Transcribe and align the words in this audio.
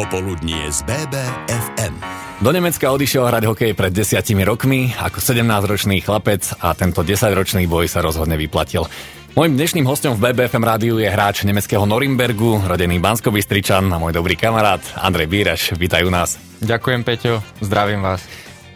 Popoludnie 0.00 0.64
z 0.72 0.80
BBFM. 0.88 1.92
Do 2.40 2.48
Nemecka 2.56 2.88
odišiel 2.88 3.20
hrať 3.20 3.44
hokej 3.52 3.76
pred 3.76 3.92
desiatimi 3.92 4.48
rokmi 4.48 4.96
ako 4.96 5.20
17-ročný 5.20 6.00
chlapec 6.00 6.56
a 6.56 6.72
tento 6.72 7.04
10-ročný 7.04 7.68
boj 7.68 7.84
sa 7.84 8.00
rozhodne 8.00 8.40
vyplatil. 8.40 8.88
Mojím 9.36 9.60
dnešným 9.60 9.84
hostom 9.84 10.16
v 10.16 10.24
BBFM 10.24 10.64
rádiu 10.64 10.96
je 10.96 11.04
hráč 11.04 11.44
nemeckého 11.44 11.84
Norimbergu, 11.84 12.64
rodený 12.64 12.96
bansko 12.96 13.28
a 13.28 13.96
môj 14.00 14.16
dobrý 14.16 14.40
kamarát 14.40 14.80
Andrej 14.96 15.28
Bíreš. 15.28 15.76
Vítaj 15.76 16.08
u 16.08 16.08
nás. 16.08 16.40
Ďakujem, 16.64 17.04
Peťo. 17.04 17.44
Zdravím 17.60 18.00
vás. 18.00 18.24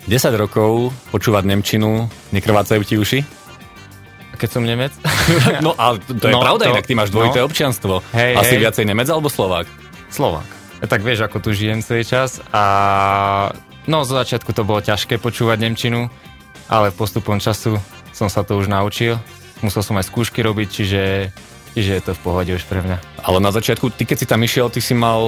10 0.05 0.29
rokov 0.37 0.93
počúvať 1.09 1.49
Nemčinu, 1.49 2.05
nekrvácajú 2.37 2.85
ti 2.85 3.01
uši? 3.01 3.25
Keď 4.37 4.49
som 4.53 4.61
Nemec? 4.61 4.93
no 5.65 5.73
ale 5.81 6.05
to 6.05 6.29
je 6.29 6.37
no, 6.37 6.45
pravda, 6.45 6.69
to, 6.69 6.73
inak 6.77 6.85
ty 6.85 6.93
máš 6.93 7.09
dvojité 7.09 7.41
no. 7.41 7.49
občianstvo. 7.49 8.05
Hej, 8.13 8.37
Asi 8.37 8.61
hej. 8.61 8.69
viacej 8.69 8.85
Nemec 8.85 9.09
alebo 9.09 9.33
Slovák? 9.33 9.65
Slovák. 10.13 10.64
Tak 10.85 11.01
vieš, 11.01 11.25
ako 11.25 11.41
tu 11.41 11.57
žijem 11.57 11.81
celý 11.81 12.05
čas 12.05 12.45
a 12.53 12.65
no 13.89 14.05
zo 14.05 14.21
začiatku 14.21 14.53
to 14.53 14.69
bolo 14.69 14.85
ťažké 14.85 15.17
počúvať 15.17 15.65
Nemčinu, 15.65 16.13
ale 16.69 16.93
postupom 16.93 17.41
času 17.41 17.81
som 18.13 18.29
sa 18.29 18.45
to 18.45 18.61
už 18.61 18.69
naučil. 18.69 19.17
Musel 19.65 19.81
som 19.81 19.97
aj 19.97 20.13
skúšky 20.13 20.45
robiť, 20.45 20.69
čiže 20.69 21.03
Čiže 21.75 21.91
je 21.91 22.03
to 22.07 22.13
v 22.15 22.21
pohode 22.23 22.51
už 22.55 22.63
pre 22.71 22.87
mňa. 22.87 23.27
Ale 23.27 23.43
na 23.43 23.51
začiatku, 23.51 23.91
ty 23.91 24.07
keď 24.07 24.23
si 24.23 24.27
tam 24.31 24.39
išiel, 24.47 24.71
ty 24.71 24.79
si 24.79 24.95
mal 24.95 25.19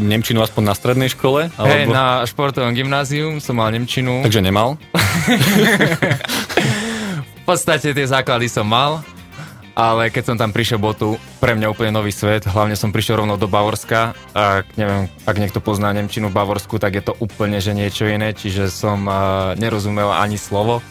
Nemčinu 0.00 0.40
aspoň 0.40 0.72
na 0.72 0.72
strednej 0.72 1.12
škole? 1.12 1.52
Alebo... 1.60 1.68
Hej, 1.68 1.92
na 1.92 2.24
športovom 2.24 2.72
gymnázium 2.72 3.36
som 3.36 3.60
mal 3.60 3.68
Nemčinu. 3.68 4.24
Takže 4.24 4.40
nemal? 4.40 4.80
v 7.36 7.42
podstate 7.44 7.92
tie 7.92 8.06
základy 8.08 8.48
som 8.48 8.64
mal, 8.64 9.04
ale 9.74 10.10
keď 10.10 10.32
som 10.32 10.36
tam 10.36 10.50
prišiel, 10.50 10.82
bol 10.82 10.94
tu 10.94 11.16
pre 11.38 11.54
mňa 11.54 11.70
úplne 11.70 11.94
nový 11.94 12.10
svet. 12.10 12.46
Hlavne 12.46 12.74
som 12.74 12.90
prišiel 12.90 13.22
rovno 13.22 13.38
do 13.38 13.46
Bavorska 13.46 14.14
a 14.34 14.66
neviem, 14.74 15.06
ak 15.24 15.36
niekto 15.38 15.62
pozná 15.62 15.90
Nemčinu 15.94 16.30
v 16.30 16.36
Bavorsku, 16.36 16.76
tak 16.82 16.98
je 16.98 17.04
to 17.04 17.14
úplne 17.22 17.62
že 17.62 17.74
niečo 17.74 18.06
iné, 18.06 18.34
čiže 18.34 18.68
som 18.70 19.06
uh, 19.06 19.54
nerozumel 19.56 20.10
ani 20.10 20.36
slovo. 20.36 20.82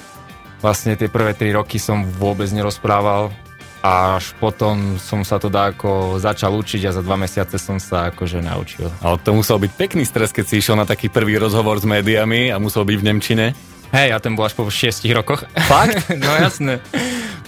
Vlastne 0.60 1.00
tie 1.00 1.08
prvé 1.08 1.36
tri 1.36 1.56
roky 1.56 1.80
som 1.80 2.04
vôbec 2.04 2.52
nerozprával, 2.52 3.32
až 3.80 4.36
potom 4.44 5.00
som 5.00 5.24
sa 5.24 5.40
to 5.40 5.48
dá 5.48 5.72
ako 5.72 6.20
začal 6.20 6.52
učiť 6.52 6.92
a 6.92 6.96
za 6.96 7.00
dva 7.00 7.16
mesiace 7.16 7.56
som 7.56 7.80
sa 7.80 8.12
akože 8.12 8.44
naučil. 8.44 8.92
Ale 9.00 9.16
to 9.24 9.32
musel 9.32 9.56
byť 9.56 9.72
pekný 9.80 10.04
stres, 10.04 10.36
keď 10.36 10.46
si 10.52 10.60
išiel 10.60 10.76
na 10.76 10.84
taký 10.84 11.08
prvý 11.08 11.40
rozhovor 11.40 11.80
s 11.80 11.88
médiami 11.88 12.52
a 12.52 12.60
musel 12.60 12.84
byť 12.84 12.98
v 13.00 13.08
Nemčine. 13.08 13.46
Hej, 13.90 14.14
a 14.14 14.22
ten 14.22 14.36
bol 14.36 14.46
až 14.46 14.54
po 14.54 14.68
šiestich 14.68 15.16
rokoch. 15.16 15.48
Fakt? 15.66 16.12
no 16.22 16.32
jasné 16.38 16.84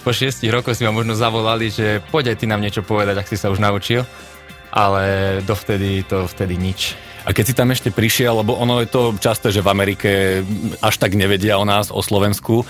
po 0.02 0.10
šiestich 0.10 0.50
rokoch 0.50 0.74
si 0.74 0.82
ma 0.82 0.90
možno 0.90 1.14
zavolali, 1.14 1.70
že 1.70 2.02
poď 2.10 2.34
aj 2.34 2.36
ty 2.42 2.44
nám 2.50 2.60
niečo 2.60 2.82
povedať, 2.82 3.16
ak 3.16 3.30
si 3.30 3.38
sa 3.38 3.48
už 3.48 3.62
naučil. 3.62 4.02
Ale 4.72 5.38
dovtedy 5.44 6.02
to 6.04 6.24
vtedy 6.26 6.56
nič. 6.56 6.96
A 7.22 7.30
keď 7.30 7.44
si 7.46 7.54
tam 7.54 7.70
ešte 7.70 7.94
prišiel, 7.94 8.42
lebo 8.42 8.58
ono 8.58 8.82
je 8.82 8.88
to 8.90 9.14
časté, 9.20 9.54
že 9.54 9.62
v 9.62 9.70
Amerike 9.70 10.10
až 10.82 10.98
tak 10.98 11.14
nevedia 11.14 11.54
o 11.54 11.68
nás, 11.68 11.94
o 11.94 12.02
Slovensku, 12.02 12.66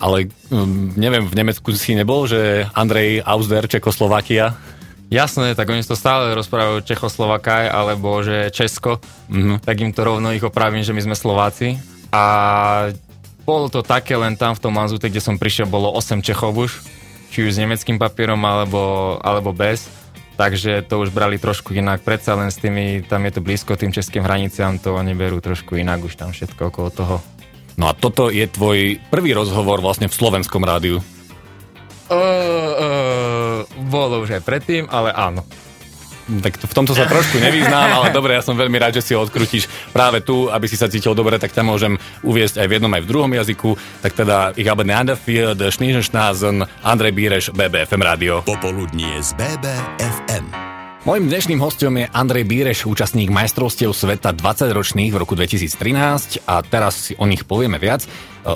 ale 0.00 0.32
um, 0.48 0.96
neviem, 0.96 1.28
v 1.28 1.36
Nemecku 1.36 1.68
si 1.76 1.92
nebol, 1.92 2.24
že 2.24 2.64
Andrej 2.72 3.20
Ausder, 3.20 3.68
Čekoslovakia? 3.68 4.56
Jasné, 5.12 5.52
tak 5.52 5.68
oni 5.68 5.84
to 5.84 5.98
stále 5.98 6.32
rozprávajú 6.32 6.86
Čechoslovakaj 6.86 7.68
alebo 7.68 8.22
že 8.24 8.48
Česko, 8.54 9.02
mm-hmm. 9.28 9.60
tak 9.60 9.76
im 9.82 9.92
to 9.92 10.06
rovno 10.06 10.32
ich 10.32 10.46
opravím, 10.46 10.86
že 10.86 10.96
my 10.96 11.02
sme 11.04 11.16
Slováci. 11.18 11.76
A 12.14 12.22
bolo 13.50 13.66
to 13.66 13.82
také 13.82 14.14
len 14.14 14.38
tam 14.38 14.54
v 14.54 14.62
tom 14.62 14.78
Manzute, 14.78 15.10
kde 15.10 15.18
som 15.18 15.34
prišiel, 15.34 15.66
bolo 15.66 15.90
8 15.90 16.22
Čechov 16.22 16.54
už, 16.54 16.70
či 17.34 17.42
už 17.42 17.58
s 17.58 17.58
nemeckým 17.58 17.98
papierom 17.98 18.38
alebo, 18.46 19.18
alebo 19.18 19.50
bez. 19.50 19.90
Takže 20.38 20.86
to 20.86 21.02
už 21.02 21.10
brali 21.10 21.36
trošku 21.36 21.74
inak. 21.74 22.06
Predsa 22.06 22.38
len 22.38 22.54
s 22.54 22.62
tými, 22.62 23.02
tam 23.02 23.26
je 23.26 23.32
to 23.34 23.40
blízko 23.42 23.74
tým 23.74 23.90
českým 23.90 24.22
hraniciam, 24.22 24.78
to 24.78 24.94
oni 24.94 25.18
berú 25.18 25.42
trošku 25.42 25.74
inak 25.74 25.98
už 26.06 26.14
tam 26.14 26.30
všetko 26.30 26.70
okolo 26.70 26.88
toho. 26.94 27.16
No 27.74 27.90
a 27.90 27.92
toto 27.92 28.30
je 28.30 28.46
tvoj 28.46 29.02
prvý 29.10 29.34
rozhovor 29.34 29.82
vlastne 29.82 30.06
v 30.06 30.14
slovenskom 30.14 30.62
rádiu. 30.62 31.02
Uh, 32.10 32.14
uh, 32.14 33.58
bolo 33.90 34.22
už 34.22 34.38
aj 34.38 34.42
predtým, 34.46 34.86
ale 34.88 35.10
áno. 35.10 35.42
Tak 36.28 36.62
v 36.62 36.74
tomto 36.74 36.92
sa 36.94 37.08
trošku 37.08 37.40
nevyznám, 37.40 38.00
ale 38.00 38.06
dobre, 38.14 38.36
ja 38.36 38.42
som 38.44 38.54
veľmi 38.54 38.76
rád, 38.78 39.00
že 39.00 39.02
si 39.02 39.12
ho 39.16 39.20
odkrutíš 39.24 39.66
práve 39.90 40.22
tu, 40.22 40.46
aby 40.52 40.66
si 40.70 40.78
sa 40.78 40.86
cítil 40.86 41.16
dobre, 41.16 41.40
tak 41.40 41.50
ťa 41.50 41.66
môžem 41.66 41.98
uviezť 42.22 42.62
aj 42.62 42.66
v 42.70 42.74
jednom, 42.78 42.92
aj 42.92 43.02
v 43.02 43.10
druhom 43.10 43.32
jazyku. 43.32 43.70
Tak 44.04 44.12
teda, 44.14 44.36
ich 44.54 44.68
habe 44.70 44.86
Neanderfield, 44.86 45.58
Schneeschnazen, 45.58 46.62
Andrej 46.84 47.12
Bíreš, 47.16 47.44
BBFM 47.50 48.02
Radio. 48.04 48.46
Popoludnie 48.46 49.18
z 49.18 49.34
BBFM. 49.34 50.69
Mojím 51.00 51.32
dnešným 51.32 51.64
hostom 51.64 51.96
je 51.96 52.12
Andrej 52.12 52.44
Bíreš, 52.44 52.84
účastník 52.84 53.32
majstrovstiev 53.32 53.96
sveta 53.96 54.36
20-ročných 54.36 55.08
v 55.08 55.16
roku 55.16 55.32
2013 55.32 56.44
a 56.44 56.60
teraz 56.60 57.08
si 57.08 57.12
o 57.16 57.24
nich 57.24 57.48
povieme 57.48 57.80
viac. 57.80 58.04
E, 58.04 58.08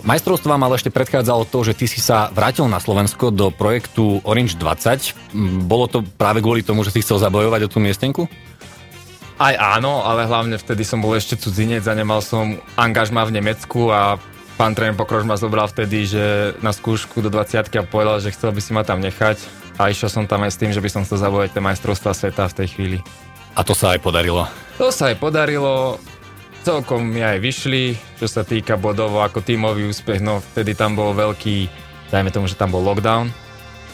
majstrovstvám 0.04 0.60
ale 0.60 0.76
ešte 0.76 0.92
predchádzalo 0.92 1.48
to, 1.48 1.64
že 1.64 1.72
ty 1.72 1.88
si 1.88 2.04
sa 2.04 2.28
vrátil 2.36 2.68
na 2.68 2.84
Slovensko 2.84 3.32
do 3.32 3.48
projektu 3.48 4.20
Orange 4.28 4.60
20. 4.60 5.16
Bolo 5.64 5.88
to 5.88 6.04
práve 6.04 6.44
kvôli 6.44 6.60
tomu, 6.60 6.84
že 6.84 6.92
si 6.92 7.00
chcel 7.00 7.16
zabojovať 7.16 7.64
o 7.64 7.72
tú 7.72 7.80
miestenku? 7.80 8.28
Aj 9.40 9.56
áno, 9.56 10.04
ale 10.04 10.28
hlavne 10.28 10.60
vtedy 10.60 10.84
som 10.84 11.00
bol 11.00 11.16
ešte 11.16 11.40
cudzinec 11.40 11.88
a 11.88 11.96
nemal 11.96 12.20
som 12.20 12.60
angažma 12.76 13.24
v 13.24 13.40
Nemecku 13.40 13.88
a 13.88 14.20
pán 14.60 14.76
tréner 14.76 15.00
Pokrož 15.00 15.24
ma 15.24 15.40
zobral 15.40 15.64
vtedy, 15.64 16.04
že 16.04 16.52
na 16.60 16.76
skúšku 16.76 17.24
do 17.24 17.32
20 17.32 17.72
a 17.72 17.88
povedal, 17.88 18.20
že 18.20 18.36
chcel 18.36 18.52
by 18.52 18.60
si 18.60 18.76
ma 18.76 18.84
tam 18.84 19.00
nechať 19.00 19.63
a 19.78 19.90
išiel 19.90 20.10
som 20.10 20.24
tam 20.24 20.46
aj 20.46 20.54
s 20.54 20.60
tým, 20.60 20.70
že 20.70 20.82
by 20.82 20.88
som 20.90 21.02
chcel 21.02 21.18
zabojať 21.18 21.54
tie 21.54 21.62
majstrovstvá 21.62 22.12
sveta 22.14 22.46
v 22.50 22.56
tej 22.62 22.68
chvíli. 22.74 22.98
A 23.54 23.62
to 23.62 23.74
sa 23.74 23.94
aj 23.94 24.02
podarilo? 24.02 24.46
To 24.78 24.90
sa 24.90 25.14
aj 25.14 25.16
podarilo, 25.22 25.98
celkom 26.66 27.06
mi 27.06 27.22
aj 27.22 27.38
vyšli, 27.38 27.94
čo 28.18 28.26
sa 28.26 28.42
týka 28.42 28.74
bodov 28.74 29.14
ako 29.20 29.44
tímový 29.44 29.86
úspech, 29.86 30.18
no 30.18 30.42
vtedy 30.42 30.74
tam 30.74 30.98
bol 30.98 31.14
veľký, 31.14 31.70
dajme 32.10 32.30
tomu, 32.34 32.50
že 32.50 32.58
tam 32.58 32.74
bol 32.74 32.82
lockdown, 32.82 33.30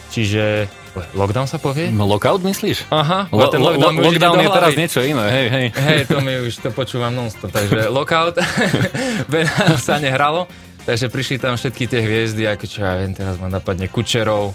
čiže 0.09 0.69
Lockdown 0.91 1.47
sa 1.47 1.55
povie? 1.55 1.87
No 1.87 2.03
lockout 2.03 2.43
myslíš? 2.43 2.91
Aha. 2.91 3.31
Lo, 3.31 3.47
ten 3.47 3.63
lockdown, 3.63 3.95
lo, 3.95 4.11
lockdown 4.11 4.43
je 4.43 4.49
teraz 4.51 4.73
niečo 4.75 4.99
iné, 4.99 5.23
hej, 5.31 5.47
hej. 5.47 5.67
Hej, 5.71 6.01
to 6.11 6.19
mi 6.19 6.35
už 6.35 6.59
to 6.59 6.67
počúvam 6.75 7.15
non-stop, 7.15 7.47
takže 7.47 7.87
lockout 7.95 8.35
sa 9.87 10.03
nehralo, 10.03 10.51
takže 10.83 11.07
prišli 11.07 11.39
tam 11.39 11.55
všetky 11.55 11.87
tie 11.87 12.03
hviezdy, 12.03 12.43
ako 12.43 12.65
čo 12.67 12.83
ja 12.83 12.99
viem, 12.99 13.15
teraz 13.15 13.39
ma 13.39 13.47
napadne 13.47 13.87
Kučerov, 13.87 14.51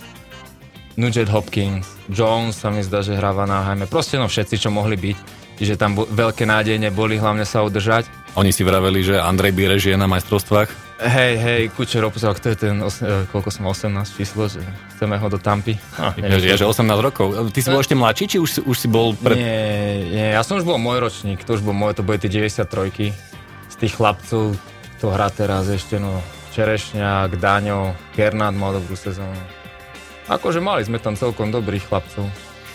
Nugent 0.96 1.28
Hopkins, 1.28 1.84
Jones 2.08 2.56
sa 2.56 2.72
mi 2.72 2.80
zdá, 2.80 3.04
že 3.04 3.12
hráva 3.12 3.44
na 3.44 3.60
hajme. 3.68 3.84
Proste 3.84 4.16
no 4.16 4.32
všetci, 4.32 4.56
čo 4.56 4.72
mohli 4.72 4.96
byť. 4.96 5.16
Čiže 5.56 5.76
tam 5.76 5.96
bo- 5.96 6.08
veľké 6.08 6.44
nádeje 6.44 6.76
neboli, 6.76 7.16
hlavne 7.16 7.44
sa 7.44 7.64
udržať. 7.64 8.08
Oni 8.36 8.52
si 8.52 8.60
vraveli, 8.60 9.00
že 9.00 9.16
Andrej 9.16 9.56
Bírež 9.56 9.88
je 9.88 9.96
na 9.96 10.04
majstrovstvách? 10.04 10.68
Hej, 10.96 11.32
hej, 11.36 11.62
Kučer 11.72 12.04
opísal, 12.04 12.32
kto 12.32 12.52
je 12.52 12.56
ten, 12.56 12.76
os- 12.80 13.04
e, 13.04 13.28
koľko 13.28 13.48
som 13.52 13.68
18 13.68 14.16
číslo, 14.16 14.48
že 14.48 14.64
chceme 14.96 15.16
ho 15.20 15.28
do 15.28 15.36
Tampy. 15.36 15.76
Ah, 15.96 16.12
je, 16.16 16.56
že 16.56 16.64
18 16.64 17.00
rokov. 17.00 17.52
Ty 17.52 17.60
si 17.60 17.68
bol 17.68 17.80
ešte 17.84 17.96
mladší, 17.96 18.24
či 18.32 18.36
už, 18.40 18.64
už 18.64 18.76
si 18.76 18.88
bol... 18.88 19.12
Pre... 19.12 19.36
Nie, 19.36 20.00
nie, 20.08 20.26
ja 20.32 20.40
som 20.40 20.56
už 20.56 20.64
bol 20.64 20.80
môj 20.80 21.00
ročník, 21.04 21.44
to 21.44 21.56
už 21.56 21.64
bol 21.64 21.76
môj, 21.76 21.92
to 21.96 22.04
boli 22.04 22.16
tie 22.16 22.32
93 22.32 23.12
z 23.68 23.74
tých 23.76 23.92
chlapcov, 23.96 24.56
to 25.00 25.06
hrá 25.12 25.28
teraz 25.28 25.68
ešte, 25.68 26.00
no, 26.00 26.20
Čerešňák, 26.56 27.36
Daňo, 27.36 27.92
Gernát 28.16 28.56
mal 28.56 28.72
dobrú 28.72 28.96
sezónu. 28.96 29.36
Akože 30.26 30.58
mali 30.58 30.82
sme 30.82 30.98
tam 30.98 31.14
celkom 31.14 31.54
dobrých 31.54 31.86
chlapcov. 31.86 32.26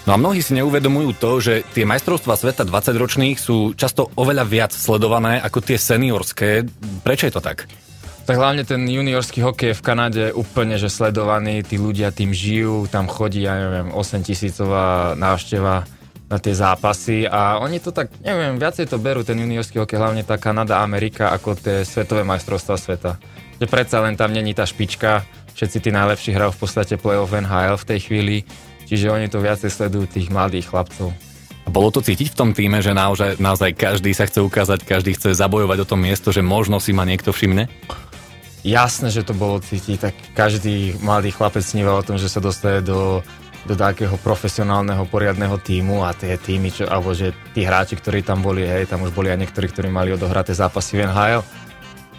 No 0.10 0.18
a 0.18 0.18
mnohí 0.18 0.42
si 0.42 0.58
neuvedomujú 0.58 1.14
to, 1.14 1.32
že 1.38 1.54
tie 1.78 1.86
majstrovstvá 1.86 2.34
sveta 2.34 2.66
20-ročných 2.66 3.38
sú 3.38 3.78
často 3.78 4.10
oveľa 4.18 4.50
viac 4.50 4.72
sledované 4.74 5.38
ako 5.38 5.62
tie 5.62 5.78
seniorské. 5.78 6.66
Prečo 7.06 7.30
je 7.30 7.34
to 7.38 7.44
tak? 7.44 7.70
Tak 8.26 8.38
hlavne 8.38 8.66
ten 8.66 8.82
juniorský 8.82 9.46
hokej 9.46 9.78
v 9.78 9.86
Kanade 9.86 10.22
je 10.30 10.38
úplne 10.38 10.78
že 10.82 10.90
sledovaný, 10.90 11.62
tí 11.62 11.78
ľudia 11.78 12.10
tým 12.10 12.34
žijú, 12.34 12.90
tam 12.90 13.06
chodí, 13.06 13.46
ja 13.46 13.58
neviem, 13.58 13.94
8 13.94 14.26
tisícová 14.26 15.14
návšteva 15.18 15.86
na 16.32 16.38
tie 16.40 16.56
zápasy 16.56 17.28
a 17.28 17.60
oni 17.60 17.84
to 17.84 17.92
tak, 17.92 18.08
neviem, 18.24 18.56
viacej 18.56 18.88
to 18.88 18.98
berú, 18.98 19.22
ten 19.22 19.36
juniorský 19.36 19.84
hokej, 19.84 20.00
hlavne 20.00 20.24
tá 20.24 20.40
Kanada, 20.40 20.80
Amerika, 20.80 21.30
ako 21.36 21.60
tie 21.60 21.84
svetové 21.84 22.24
majstrovstvá 22.24 22.80
sveta. 22.80 23.12
Že 23.60 23.68
predsa 23.68 24.00
len 24.00 24.16
tam 24.16 24.32
není 24.32 24.56
tá 24.56 24.64
špička, 24.64 25.28
všetci 25.56 25.78
tí 25.84 25.90
najlepší 25.90 26.32
hrajú 26.36 26.52
v 26.56 26.62
podstate 26.62 26.96
play-off 26.98 27.34
NHL 27.34 27.78
v 27.80 27.88
tej 27.88 28.00
chvíli, 28.08 28.38
čiže 28.88 29.12
oni 29.12 29.28
to 29.32 29.44
viacej 29.44 29.72
sledujú 29.72 30.06
tých 30.08 30.28
mladých 30.32 30.72
chlapcov. 30.72 31.14
A 31.62 31.70
bolo 31.70 31.94
to 31.94 32.02
cítiť 32.02 32.34
v 32.34 32.38
tom 32.38 32.50
týme, 32.58 32.82
že 32.82 32.92
naozaj, 32.92 33.38
naozaj 33.38 33.78
každý 33.78 34.12
sa 34.18 34.26
chce 34.26 34.42
ukázať, 34.42 34.82
každý 34.82 35.14
chce 35.14 35.38
zabojovať 35.38 35.86
o 35.86 35.90
to 35.90 35.96
miesto, 35.96 36.34
že 36.34 36.42
možno 36.42 36.82
si 36.82 36.90
ma 36.90 37.06
niekto 37.06 37.30
všimne? 37.30 37.70
Jasné, 38.62 39.10
že 39.10 39.26
to 39.26 39.34
bolo 39.34 39.62
cítiť, 39.62 39.98
tak 39.98 40.14
každý 40.34 40.98
mladý 41.02 41.34
chlapec 41.34 41.66
sníval 41.66 42.02
o 42.02 42.06
tom, 42.06 42.18
že 42.18 42.30
sa 42.30 42.42
dostane 42.42 42.82
do, 42.82 43.22
do 43.66 43.74
takého 43.78 44.18
profesionálneho, 44.22 45.06
poriadného 45.10 45.58
týmu 45.62 46.06
a 46.06 46.14
tie 46.14 46.38
týmy, 46.38 46.70
čo, 46.74 46.86
alebo 46.90 47.14
že 47.14 47.34
tí 47.54 47.66
hráči, 47.66 47.98
ktorí 47.98 48.26
tam 48.26 48.42
boli, 48.42 48.66
hej, 48.66 48.90
tam 48.90 49.06
už 49.06 49.14
boli 49.14 49.30
aj 49.34 49.42
niektorí, 49.46 49.70
ktorí 49.70 49.90
mali 49.90 50.14
odohraté 50.14 50.54
zápasy 50.54 50.98
v 50.98 51.10
NHL 51.10 51.42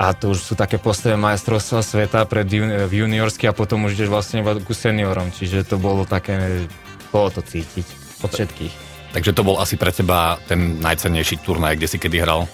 a 0.02 0.10
to 0.19 0.34
už 0.34 0.43
sú 0.43 0.52
také 0.58 0.82
postoje 0.82 1.14
majstrovstva 1.14 1.78
sveta 1.78 2.26
pred 2.26 2.50
juni- 2.50 2.90
v 2.90 3.06
juniorsky 3.06 3.46
a 3.46 3.54
potom 3.54 3.87
už 3.87 3.94
ideš 3.94 4.10
vlastne 4.10 4.43
ku 4.43 4.75
seniorom, 4.75 5.31
čiže 5.31 5.62
to 5.62 5.78
bolo 5.78 6.02
také, 6.02 6.66
bolo 7.14 7.31
to 7.31 7.38
cítiť 7.38 7.87
od 8.26 8.31
všetkých. 8.34 8.75
Takže 9.14 9.31
to 9.31 9.46
bol 9.46 9.62
asi 9.62 9.78
pre 9.78 9.94
teba 9.94 10.43
ten 10.50 10.82
najcennejší 10.82 11.46
turnaj, 11.46 11.78
kde 11.78 11.87
si 11.87 12.02
kedy 12.02 12.19
hral? 12.19 12.50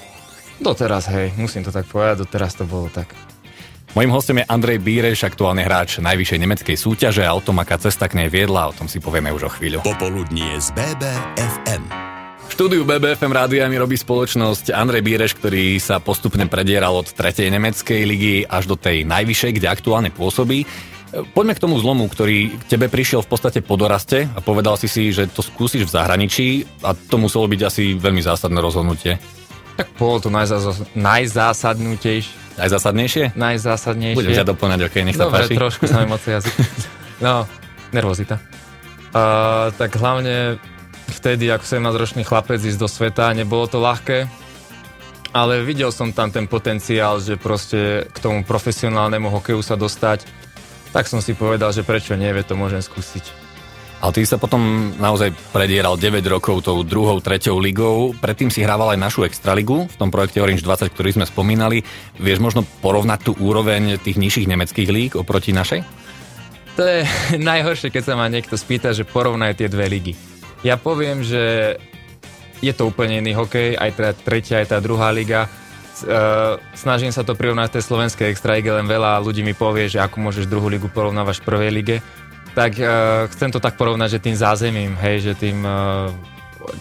Doteraz, 0.61 1.09
hej, 1.09 1.33
musím 1.41 1.65
to 1.65 1.73
tak 1.73 1.89
povedať, 1.89 2.29
doteraz 2.29 2.53
to 2.53 2.69
bolo 2.69 2.93
tak. 2.93 3.17
Mojím 3.97 4.13
hostom 4.13 4.37
je 4.37 4.45
Andrej 4.45 4.85
Bíreš, 4.85 5.25
aktuálny 5.25 5.65
hráč 5.65 6.05
najvyššej 6.05 6.39
nemeckej 6.45 6.77
súťaže 6.77 7.25
a 7.25 7.33
o 7.33 7.41
tom, 7.41 7.57
aká 7.65 7.81
cesta 7.81 8.05
k 8.05 8.21
nej 8.21 8.29
viedla, 8.29 8.69
o 8.69 8.77
tom 8.77 8.85
si 8.85 9.01
povieme 9.01 9.33
už 9.33 9.49
o 9.49 9.51
chvíľu. 9.55 9.81
Popoludnie 9.81 10.61
z 10.61 10.69
BBFM. 10.77 12.18
Štúdiu 12.59 12.83
BBFM 12.83 13.31
rádia 13.31 13.71
mi 13.71 13.79
robí 13.79 13.95
spoločnosť 13.95 14.75
Andrej 14.75 15.07
Bíreš, 15.07 15.39
ktorý 15.39 15.79
sa 15.79 16.03
postupne 16.03 16.43
predieral 16.51 16.91
od 16.91 17.07
tretej 17.07 17.55
nemeckej 17.55 18.03
ligy 18.03 18.43
až 18.51 18.67
do 18.67 18.75
tej 18.75 19.07
najvyššej, 19.07 19.63
kde 19.63 19.71
aktuálne 19.71 20.11
pôsobí. 20.11 20.67
Poďme 21.39 21.55
k 21.55 21.63
tomu 21.63 21.79
zlomu, 21.79 22.11
ktorý 22.11 22.59
k 22.59 22.63
tebe 22.67 22.91
prišiel 22.91 23.23
v 23.23 23.31
podstate 23.31 23.63
po 23.63 23.79
doraste 23.79 24.27
a 24.35 24.43
povedal 24.43 24.75
si 24.75 24.91
si, 24.91 25.15
že 25.15 25.31
to 25.31 25.47
skúsiš 25.47 25.87
v 25.87 25.95
zahraničí 26.03 26.67
a 26.83 26.99
to 26.99 27.23
muselo 27.23 27.47
byť 27.47 27.61
asi 27.63 27.95
veľmi 27.95 28.27
zásadné 28.27 28.59
rozhodnutie. 28.59 29.23
Tak 29.79 29.95
bolo 29.95 30.19
to 30.19 30.27
najzás- 30.27 30.83
najzásadnutejšie. 30.99 32.59
Najzásadnejšie? 32.59 33.39
Najzásadnejšie. 33.39 34.19
Budem 34.19 34.35
ťa 34.35 34.51
doplňať, 34.51 34.81
ok, 34.83 34.95
nech 35.07 35.15
sa 35.15 35.31
Dobre, 35.31 35.47
páči. 35.47 35.55
trošku 35.55 35.87
sa 35.87 36.03
mi 36.03 36.11
moc 36.11 36.27
jazyk. 36.27 36.59
No, 37.23 37.47
nervozita. 37.95 38.43
Uh, 39.15 39.71
tak 39.79 39.95
hlavne 39.95 40.59
vtedy, 41.19 41.51
ako 41.51 41.67
17-ročný 41.67 42.23
chlapec 42.23 42.63
ísť 42.63 42.79
do 42.79 42.87
sveta, 42.87 43.35
nebolo 43.35 43.67
to 43.67 43.83
ľahké, 43.83 44.31
ale 45.35 45.67
videl 45.67 45.91
som 45.91 46.15
tam 46.15 46.31
ten 46.31 46.47
potenciál, 46.47 47.21
že 47.21 47.37
proste 47.37 48.07
k 48.09 48.19
tomu 48.23 48.47
profesionálnemu 48.47 49.29
hokeju 49.29 49.61
sa 49.61 49.77
dostať, 49.77 50.25
tak 50.95 51.05
som 51.11 51.21
si 51.21 51.37
povedal, 51.37 51.75
že 51.75 51.85
prečo 51.85 52.17
nie, 52.17 52.31
to 52.47 52.57
môžem 52.57 52.81
skúsiť. 52.81 53.51
Ale 53.99 54.15
ty 54.15 54.23
sa 54.23 54.39
potom 54.39 54.95
naozaj 54.95 55.35
predieral 55.51 55.99
9 55.99 56.23
rokov 56.31 56.63
tou 56.63 56.87
druhou, 56.87 57.19
treťou 57.19 57.59
ligou. 57.59 58.15
Predtým 58.15 58.47
si 58.47 58.63
hrával 58.63 58.95
aj 58.95 59.03
našu 59.03 59.27
extraligu 59.27 59.91
v 59.91 59.97
tom 59.99 60.15
projekte 60.15 60.39
Orange 60.39 60.63
20, 60.63 60.95
ktorý 60.95 61.19
sme 61.19 61.27
spomínali. 61.27 61.83
Vieš 62.15 62.39
možno 62.39 62.63
porovnať 62.79 63.27
tú 63.27 63.33
úroveň 63.43 63.99
tých 63.99 64.23
nižších 64.23 64.47
nemeckých 64.47 64.89
líg 64.95 65.11
oproti 65.19 65.51
našej? 65.51 65.83
To 66.79 66.83
je 66.87 67.03
najhoršie, 67.51 67.91
keď 67.91 68.03
sa 68.07 68.15
ma 68.15 68.31
niekto 68.31 68.55
spýta, 68.55 68.95
že 68.95 69.03
porovnaj 69.03 69.59
tie 69.59 69.67
dve 69.67 69.91
ligy. 69.91 70.28
Ja 70.67 70.75
poviem, 70.75 71.23
že 71.23 71.77
je 72.59 72.73
to 72.75 72.91
úplne 72.91 73.23
iný 73.23 73.39
hokej, 73.39 73.79
aj 73.79 73.91
tá 73.95 74.11
tretia, 74.11 74.59
aj 74.59 74.75
tá 74.75 74.79
druhá 74.83 75.15
liga. 75.15 75.47
E, 75.47 75.49
Snažím 76.75 77.15
sa 77.15 77.23
to 77.23 77.39
prirovnať 77.39 77.79
tej 77.79 77.87
slovenskej 77.87 78.27
extraige, 78.35 78.67
len 78.71 78.91
veľa 78.91 79.23
ľudí 79.23 79.47
mi 79.47 79.55
povie, 79.55 79.87
že 79.87 80.03
ako 80.03 80.19
môžeš 80.19 80.51
druhú 80.51 80.67
ligu 80.67 80.91
porovnávať 80.91 81.39
v 81.39 81.47
prvej 81.47 81.71
lige. 81.71 81.97
Tak 82.59 82.73
e, 82.75 82.85
chcem 83.31 83.55
to 83.55 83.63
tak 83.63 83.79
porovnať, 83.79 84.19
že 84.19 84.25
tým 84.25 84.35
zázemím, 84.35 84.99
hej, 84.99 85.31
že 85.31 85.33
tým, 85.39 85.63
e, 85.63 86.11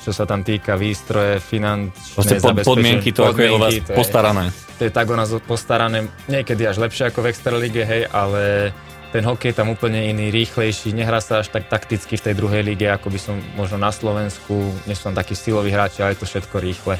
čo 0.02 0.10
sa 0.10 0.26
tam 0.26 0.42
týka 0.42 0.74
výstroje, 0.74 1.38
finančné 1.38 2.18
Proste 2.18 2.42
pod, 2.42 2.58
podmienky 2.66 3.14
to, 3.14 3.30
ako 3.30 3.38
je 3.38 3.50
u 3.54 3.62
vás 3.62 3.78
podmienky, 3.78 3.86
to 3.86 3.92
je- 3.94 3.98
postarané. 4.02 4.46
to 4.50 4.82
je 4.90 4.92
tak 4.92 5.06
u 5.06 5.14
nás 5.14 5.30
postarané, 5.46 6.10
niekedy 6.26 6.66
až 6.66 6.82
lepšie 6.82 7.14
ako 7.14 7.22
v 7.22 7.30
Extralige, 7.30 7.86
hej, 7.86 8.10
ale 8.10 8.74
ten 9.12 9.24
hokej 9.24 9.56
je 9.56 9.58
tam 9.64 9.72
úplne 9.72 10.12
iný, 10.12 10.30
rýchlejší, 10.30 10.92
nehrá 10.92 11.24
sa 11.24 11.40
až 11.40 11.50
tak 11.50 11.72
takticky 11.72 12.20
v 12.20 12.26
tej 12.28 12.36
druhej 12.36 12.64
lige, 12.64 12.88
ako 12.92 13.08
by 13.08 13.20
som 13.20 13.36
možno 13.56 13.80
na 13.80 13.92
Slovensku, 13.92 14.54
nie 14.84 14.96
som 14.96 15.16
taký 15.16 15.34
silový 15.34 15.72
hráč, 15.72 16.04
ale 16.04 16.14
je 16.16 16.22
to 16.24 16.30
všetko 16.30 16.56
rýchle. 16.60 16.96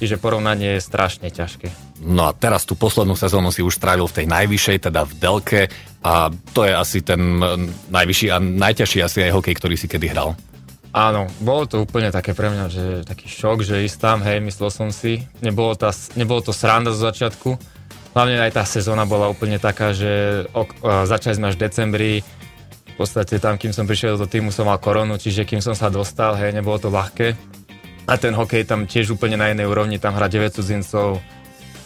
Čiže 0.00 0.16
porovnanie 0.16 0.80
je 0.80 0.80
strašne 0.80 1.28
ťažké. 1.28 1.68
No 2.00 2.24
a 2.24 2.32
teraz 2.32 2.64
tú 2.64 2.72
poslednú 2.72 3.12
sezónu 3.12 3.52
si 3.52 3.60
už 3.60 3.76
strávil 3.76 4.08
v 4.08 4.24
tej 4.24 4.26
najvyššej, 4.32 4.88
teda 4.88 5.04
v 5.04 5.12
Delke 5.20 5.62
a 6.00 6.32
to 6.56 6.64
je 6.64 6.72
asi 6.72 7.04
ten 7.04 7.20
najvyšší 7.92 8.26
a 8.32 8.40
najťažší 8.40 9.04
asi 9.04 9.28
aj 9.28 9.36
hokej, 9.36 9.54
ktorý 9.60 9.76
si 9.76 9.92
kedy 9.92 10.08
hral. 10.08 10.32
Áno, 10.90 11.30
bolo 11.38 11.68
to 11.70 11.84
úplne 11.84 12.10
také 12.10 12.34
pre 12.34 12.50
mňa, 12.50 12.64
že 12.66 12.84
taký 13.06 13.30
šok, 13.30 13.62
že 13.62 13.86
ísť 13.86 13.98
tam, 14.00 14.18
hej, 14.26 14.42
myslel 14.42 14.74
som 14.74 14.88
si. 14.90 15.22
Nebolo, 15.38 15.78
tá, 15.78 15.94
nebolo 16.18 16.42
to 16.42 16.50
sranda 16.50 16.90
zo 16.90 17.06
začiatku. 17.06 17.54
Hlavne 18.10 18.42
aj 18.42 18.58
tá 18.58 18.64
sezóna 18.66 19.06
bola 19.06 19.30
úplne 19.30 19.62
taká, 19.62 19.94
že 19.94 20.44
ok, 20.50 21.06
začali 21.06 21.38
sme 21.38 21.46
až 21.50 21.56
v 21.56 21.64
decembri. 21.70 22.12
V 22.90 22.94
podstate 22.98 23.38
tam, 23.40 23.56
kým 23.56 23.72
som 23.72 23.86
prišiel 23.88 24.18
do 24.18 24.26
týmu, 24.28 24.52
som 24.52 24.66
mal 24.68 24.76
koronu, 24.82 25.16
čiže 25.16 25.46
kým 25.46 25.62
som 25.62 25.72
sa 25.72 25.88
dostal, 25.88 26.36
hej, 26.36 26.52
nebolo 26.52 26.76
to 26.76 26.92
ľahké. 26.92 27.32
A 28.10 28.18
ten 28.18 28.34
hokej 28.34 28.66
tam 28.66 28.84
tiež 28.84 29.14
úplne 29.14 29.38
na 29.38 29.54
inej 29.54 29.70
úrovni, 29.70 29.96
tam 29.96 30.18
hrá 30.18 30.26
9 30.26 30.52
cudzincov, 30.52 31.22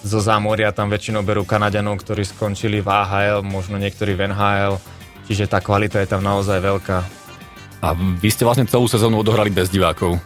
zo 0.05 0.21
zámoria 0.21 0.73
tam 0.73 0.89
väčšinou 0.89 1.21
berú 1.25 1.45
Kanaďanov, 1.45 2.01
ktorí 2.01 2.25
skončili 2.25 2.81
v 2.81 2.89
AHL, 2.89 3.45
možno 3.45 3.77
niektorí 3.77 4.17
v 4.17 4.33
NHL, 4.33 4.81
čiže 5.29 5.49
tá 5.49 5.61
kvalita 5.61 6.01
je 6.01 6.09
tam 6.09 6.25
naozaj 6.25 6.61
veľká. 6.61 6.99
A 7.85 7.93
vy 7.95 8.29
ste 8.33 8.49
vlastne 8.49 8.65
celú 8.65 8.89
sezónu 8.89 9.21
odohrali 9.21 9.53
bez 9.53 9.69
divákov. 9.69 10.17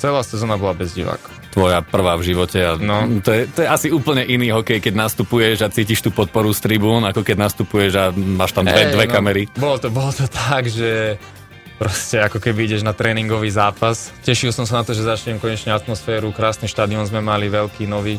Celá 0.00 0.24
sezóna 0.24 0.56
bola 0.56 0.72
bez 0.72 0.96
divákov. 0.96 1.43
Tvoja 1.54 1.86
prvá 1.86 2.18
v 2.18 2.34
živote. 2.34 2.58
A 2.58 2.74
No. 2.74 3.06
to, 3.22 3.30
je, 3.30 3.46
to 3.46 3.62
je 3.62 3.68
asi 3.70 3.88
úplne 3.94 4.26
iný 4.26 4.50
hokej, 4.50 4.82
keď 4.82 5.06
nastupuješ 5.06 5.62
a 5.62 5.70
cítiš 5.70 6.02
tú 6.02 6.10
podporu 6.10 6.50
z 6.50 6.58
tribún, 6.66 7.06
ako 7.06 7.22
keď 7.22 7.36
nastupuješ 7.38 7.92
a 7.94 8.04
máš 8.10 8.50
tam 8.50 8.66
dve, 8.66 8.90
Hej, 8.90 8.98
dve 8.98 9.06
no, 9.06 9.12
kamery. 9.14 9.42
Bolo 9.54 9.78
to, 9.78 9.86
bolo 9.94 10.10
to 10.10 10.26
tak, 10.26 10.66
že 10.66 11.14
proste 11.78 12.18
ako 12.18 12.42
keby 12.42 12.66
ideš 12.66 12.82
na 12.82 12.90
tréningový 12.90 13.54
zápas. 13.54 14.10
Tešil 14.26 14.50
som 14.50 14.66
sa 14.66 14.82
na 14.82 14.84
to, 14.86 14.98
že 14.98 15.06
začnem 15.06 15.38
konečne 15.38 15.70
atmosféru, 15.70 16.34
krásny 16.34 16.66
štadión 16.66 17.06
sme 17.06 17.22
mali, 17.22 17.46
veľký, 17.46 17.86
nový. 17.86 18.18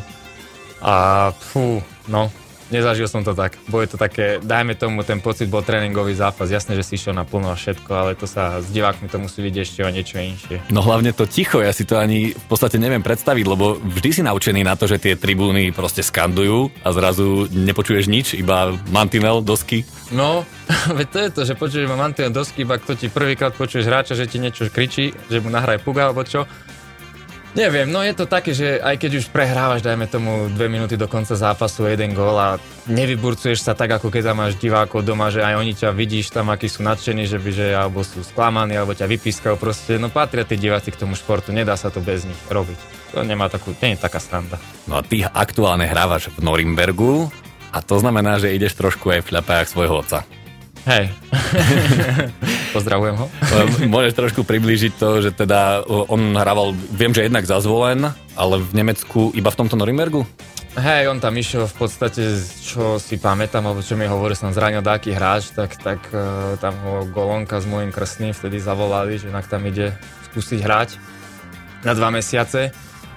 A 0.80 1.28
fú, 1.32 1.80
no, 2.08 2.32
nezažil 2.70 3.06
som 3.06 3.22
to 3.22 3.32
tak. 3.32 3.58
Bolo 3.70 3.86
to 3.86 3.98
také, 3.98 4.42
dajme 4.42 4.74
tomu, 4.74 5.06
ten 5.06 5.22
pocit 5.22 5.46
bol 5.46 5.62
tréningový 5.62 6.14
zápas. 6.14 6.50
Jasné, 6.50 6.74
že 6.74 6.86
si 6.86 6.98
išiel 6.98 7.14
na 7.14 7.22
plno 7.22 7.50
a 7.50 7.56
všetko, 7.56 7.90
ale 7.90 8.18
to 8.18 8.26
sa 8.26 8.58
s 8.58 8.70
divákmi 8.70 9.06
to 9.06 9.18
musí 9.22 9.42
byť 9.42 9.54
ešte 9.54 9.80
o 9.86 9.90
niečo 9.90 10.16
inšie. 10.18 10.56
No 10.74 10.82
hlavne 10.82 11.14
to 11.14 11.26
ticho, 11.26 11.62
ja 11.62 11.70
si 11.70 11.86
to 11.86 11.98
ani 11.98 12.34
v 12.34 12.46
podstate 12.50 12.78
neviem 12.80 13.02
predstaviť, 13.02 13.44
lebo 13.46 13.78
vždy 13.78 14.10
si 14.10 14.22
naučený 14.26 14.66
na 14.66 14.74
to, 14.74 14.90
že 14.90 14.98
tie 14.98 15.14
tribúny 15.14 15.70
proste 15.70 16.02
skandujú 16.02 16.70
a 16.82 16.88
zrazu 16.90 17.46
nepočuješ 17.50 18.06
nič, 18.10 18.26
iba 18.38 18.74
mantinel, 18.90 19.42
dosky. 19.42 19.86
No, 20.10 20.42
veď 20.98 21.06
to 21.10 21.18
je 21.18 21.30
to, 21.30 21.40
že 21.46 21.54
počuješ 21.58 21.86
ma 21.86 21.98
mantinel 21.98 22.34
dosky, 22.34 22.66
iba 22.66 22.78
kto 22.78 22.98
ti 22.98 23.06
prvýkrát 23.06 23.54
počuješ 23.54 23.86
hráča, 23.86 24.18
že 24.18 24.26
ti 24.26 24.42
niečo 24.42 24.66
kričí, 24.70 25.14
že 25.30 25.38
mu 25.38 25.50
nahraj 25.50 25.82
puga 25.82 26.10
alebo 26.10 26.26
čo. 26.26 26.46
Neviem, 27.56 27.88
no 27.88 28.04
je 28.04 28.12
to 28.12 28.28
také, 28.28 28.52
že 28.52 28.76
aj 28.84 29.00
keď 29.00 29.16
už 29.16 29.32
prehrávaš, 29.32 29.80
dajme 29.80 30.04
tomu 30.04 30.52
dve 30.52 30.68
minúty 30.68 31.00
do 31.00 31.08
konca 31.08 31.32
zápasu, 31.32 31.88
jeden 31.88 32.12
gól 32.12 32.36
a 32.36 32.60
nevyburcuješ 32.84 33.64
sa 33.64 33.72
tak, 33.72 33.96
ako 33.96 34.12
keď 34.12 34.28
tam 34.28 34.44
máš 34.44 34.60
divákov 34.60 35.00
doma, 35.00 35.32
že 35.32 35.40
aj 35.40 35.56
oni 35.56 35.72
ťa 35.72 35.88
vidíš 35.96 36.36
tam, 36.36 36.52
akí 36.52 36.68
sú 36.68 36.84
nadšení, 36.84 37.24
že 37.24 37.40
by, 37.40 37.50
že 37.56 37.66
alebo 37.72 38.04
sú 38.04 38.20
sklamaní, 38.20 38.76
alebo 38.76 38.92
ťa 38.92 39.08
vypískajú 39.08 39.56
proste, 39.56 39.96
no 39.96 40.12
patria 40.12 40.44
tí 40.44 40.60
diváci 40.60 40.92
k 40.92 41.00
tomu 41.00 41.16
športu, 41.16 41.48
nedá 41.48 41.80
sa 41.80 41.88
to 41.88 42.04
bez 42.04 42.28
nich 42.28 42.36
robiť. 42.52 42.76
To 43.16 43.24
nemá 43.24 43.48
takú, 43.48 43.72
nie 43.80 43.96
je 43.96 44.04
taká 44.04 44.20
sranda. 44.20 44.60
No 44.84 45.00
a 45.00 45.02
ty 45.02 45.24
aktuálne 45.24 45.88
hrávaš 45.88 46.28
v 46.36 46.44
Norimbergu 46.44 47.32
a 47.72 47.80
to 47.80 47.96
znamená, 47.96 48.36
že 48.36 48.52
ideš 48.52 48.76
trošku 48.76 49.08
aj 49.16 49.24
v 49.24 49.28
šľapajách 49.32 49.68
svojho 49.72 50.04
otca. 50.04 50.28
Hej. 50.86 51.10
Pozdravujem 52.76 53.18
ho. 53.18 53.26
Môžeš 53.90 54.14
trošku 54.14 54.46
priblížiť 54.46 54.94
to, 54.94 55.18
že 55.18 55.34
teda 55.34 55.82
on 55.86 56.38
hrával, 56.38 56.78
viem, 56.94 57.10
že 57.10 57.26
jednak 57.26 57.42
za 57.42 57.58
zvolen, 57.58 58.06
ale 58.38 58.62
v 58.62 58.70
Nemecku 58.70 59.34
iba 59.34 59.50
v 59.50 59.58
tomto 59.58 59.74
Norimbergu? 59.74 60.22
Hej, 60.78 61.08
on 61.10 61.18
tam 61.18 61.34
išiel 61.34 61.66
v 61.66 61.74
podstate, 61.74 62.38
čo 62.62 63.02
si 63.02 63.18
pamätám, 63.18 63.64
alebo 63.66 63.82
čo 63.82 63.98
mi 63.98 64.06
hovorí, 64.06 64.38
som 64.38 64.52
zranil 64.54 64.84
dáky 64.84 65.10
hráč, 65.10 65.50
tak, 65.56 65.74
tak 65.80 65.98
uh, 66.12 66.54
tam 66.60 66.76
ho 66.84 67.08
Golonka 67.08 67.58
s 67.58 67.66
môjim 67.66 67.90
krstným 67.90 68.36
vtedy 68.36 68.60
zavolali, 68.60 69.16
že 69.16 69.32
inak 69.32 69.48
tam 69.48 69.64
ide 69.64 69.96
skúsiť 70.30 70.60
hrať 70.60 71.00
na 71.82 71.96
dva 71.96 72.12
mesiace 72.12 72.76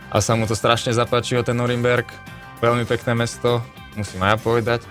a 0.10 0.18
sa 0.24 0.34
mu 0.40 0.48
to 0.50 0.56
strašne 0.56 0.96
zapáčilo, 0.96 1.46
ten 1.46 1.60
Norimberg. 1.60 2.08
Veľmi 2.64 2.88
pekné 2.88 3.14
mesto, 3.14 3.62
musím 3.94 4.24
aj 4.24 4.34
ja 4.34 4.38
povedať. 4.40 4.82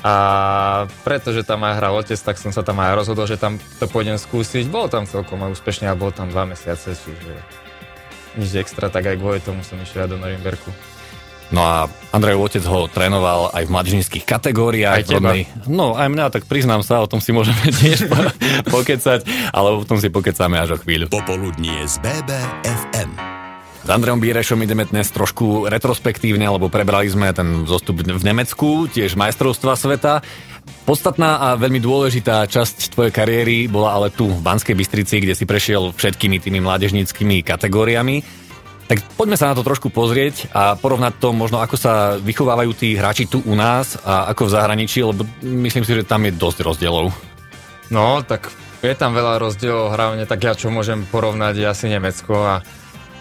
A 0.00 0.14
pretože 1.02 1.42
tam 1.42 1.60
aj 1.60 1.76
hral 1.76 1.92
otec, 1.94 2.16
tak 2.16 2.34
som 2.34 2.48
sa 2.48 2.60
tam 2.60 2.76
aj 2.76 2.96
rozhodol, 2.96 3.24
že 3.24 3.36
tam 3.36 3.60
to 3.76 3.84
pôjdem 3.84 4.16
skúsiť. 4.16 4.64
Bolo 4.66 4.86
tam 4.86 5.04
celkom 5.04 5.36
aj 5.38 5.52
úspešne 5.52 5.86
a 5.86 5.94
bol 5.94 6.08
tam 6.08 6.26
dva 6.26 6.44
mesiace, 6.44 6.92
čiže 6.92 7.34
nič 8.34 8.50
extra, 8.56 8.86
tak 8.86 9.04
aj 9.04 9.16
kvôli 9.16 9.38
tomu 9.38 9.60
som 9.60 9.76
išiel 9.76 10.06
do 10.06 10.16
Norimberku. 10.16 10.72
No 11.50 11.60
a 11.60 11.84
Andrejov 12.14 12.46
otec 12.46 12.62
ho 12.62 12.86
trénoval 12.86 13.50
aj 13.50 13.66
v 13.66 13.70
mladžinských 13.70 14.22
kategóriách. 14.24 14.94
Aj 14.94 15.04
teba. 15.04 15.34
rodnej- 15.34 15.50
No 15.66 15.98
aj 15.98 16.06
mňa, 16.06 16.30
tak 16.30 16.46
priznám 16.46 16.80
sa, 16.80 17.02
o 17.02 17.10
tom 17.10 17.18
si 17.18 17.34
môžeme 17.34 17.58
tiež 17.74 18.06
po- 18.06 18.30
pokecať, 18.70 19.26
ale 19.50 19.68
o 19.74 19.82
tom 19.82 19.98
si 19.98 20.06
pokecáme 20.06 20.56
až 20.56 20.70
o 20.70 20.78
chvíľu. 20.78 21.10
Popoludnie 21.10 21.74
z 21.84 21.98
BBFM. 21.98 22.69
S 23.90 23.98
Andreom 23.98 24.22
Bírešom 24.22 24.62
ideme 24.62 24.86
dnes 24.86 25.10
trošku 25.10 25.66
retrospektívne, 25.66 26.46
lebo 26.46 26.70
prebrali 26.70 27.10
sme 27.10 27.34
ten 27.34 27.66
zostup 27.66 28.06
v 28.06 28.22
Nemecku, 28.22 28.86
tiež 28.86 29.18
majstrovstva 29.18 29.74
sveta. 29.74 30.22
Podstatná 30.86 31.42
a 31.42 31.58
veľmi 31.58 31.82
dôležitá 31.82 32.46
časť 32.46 32.94
tvojej 32.94 33.10
kariéry 33.10 33.66
bola 33.66 33.98
ale 33.98 34.14
tu 34.14 34.30
v 34.30 34.38
Banskej 34.46 34.78
Bystrici, 34.78 35.18
kde 35.18 35.34
si 35.34 35.42
prešiel 35.42 35.90
všetkými 35.90 36.38
tými 36.38 36.62
mládežníckými 36.62 37.42
kategóriami. 37.42 38.22
Tak 38.86 39.18
poďme 39.18 39.34
sa 39.34 39.50
na 39.50 39.58
to 39.58 39.66
trošku 39.66 39.90
pozrieť 39.90 40.54
a 40.54 40.78
porovnať 40.78 41.18
to 41.18 41.34
možno, 41.34 41.58
ako 41.58 41.74
sa 41.74 42.14
vychovávajú 42.22 42.70
tí 42.78 42.94
hráči 42.94 43.26
tu 43.26 43.42
u 43.42 43.58
nás 43.58 43.98
a 44.06 44.30
ako 44.30 44.46
v 44.46 44.54
zahraničí, 44.54 45.02
lebo 45.02 45.26
myslím 45.42 45.82
si, 45.82 45.98
že 45.98 46.06
tam 46.06 46.22
je 46.30 46.38
dosť 46.38 46.62
rozdielov. 46.62 47.10
No, 47.90 48.22
tak 48.22 48.54
Je 48.80 48.96
tam 48.96 49.12
veľa 49.12 49.36
rozdielov, 49.36 49.92
hlavne 49.92 50.24
tak 50.24 50.40
ja 50.40 50.56
čo 50.56 50.72
môžem 50.72 51.04
porovnať 51.04 51.52
je 51.52 51.66
asi 51.68 51.92
Nemecko 51.92 52.32
a 52.38 52.54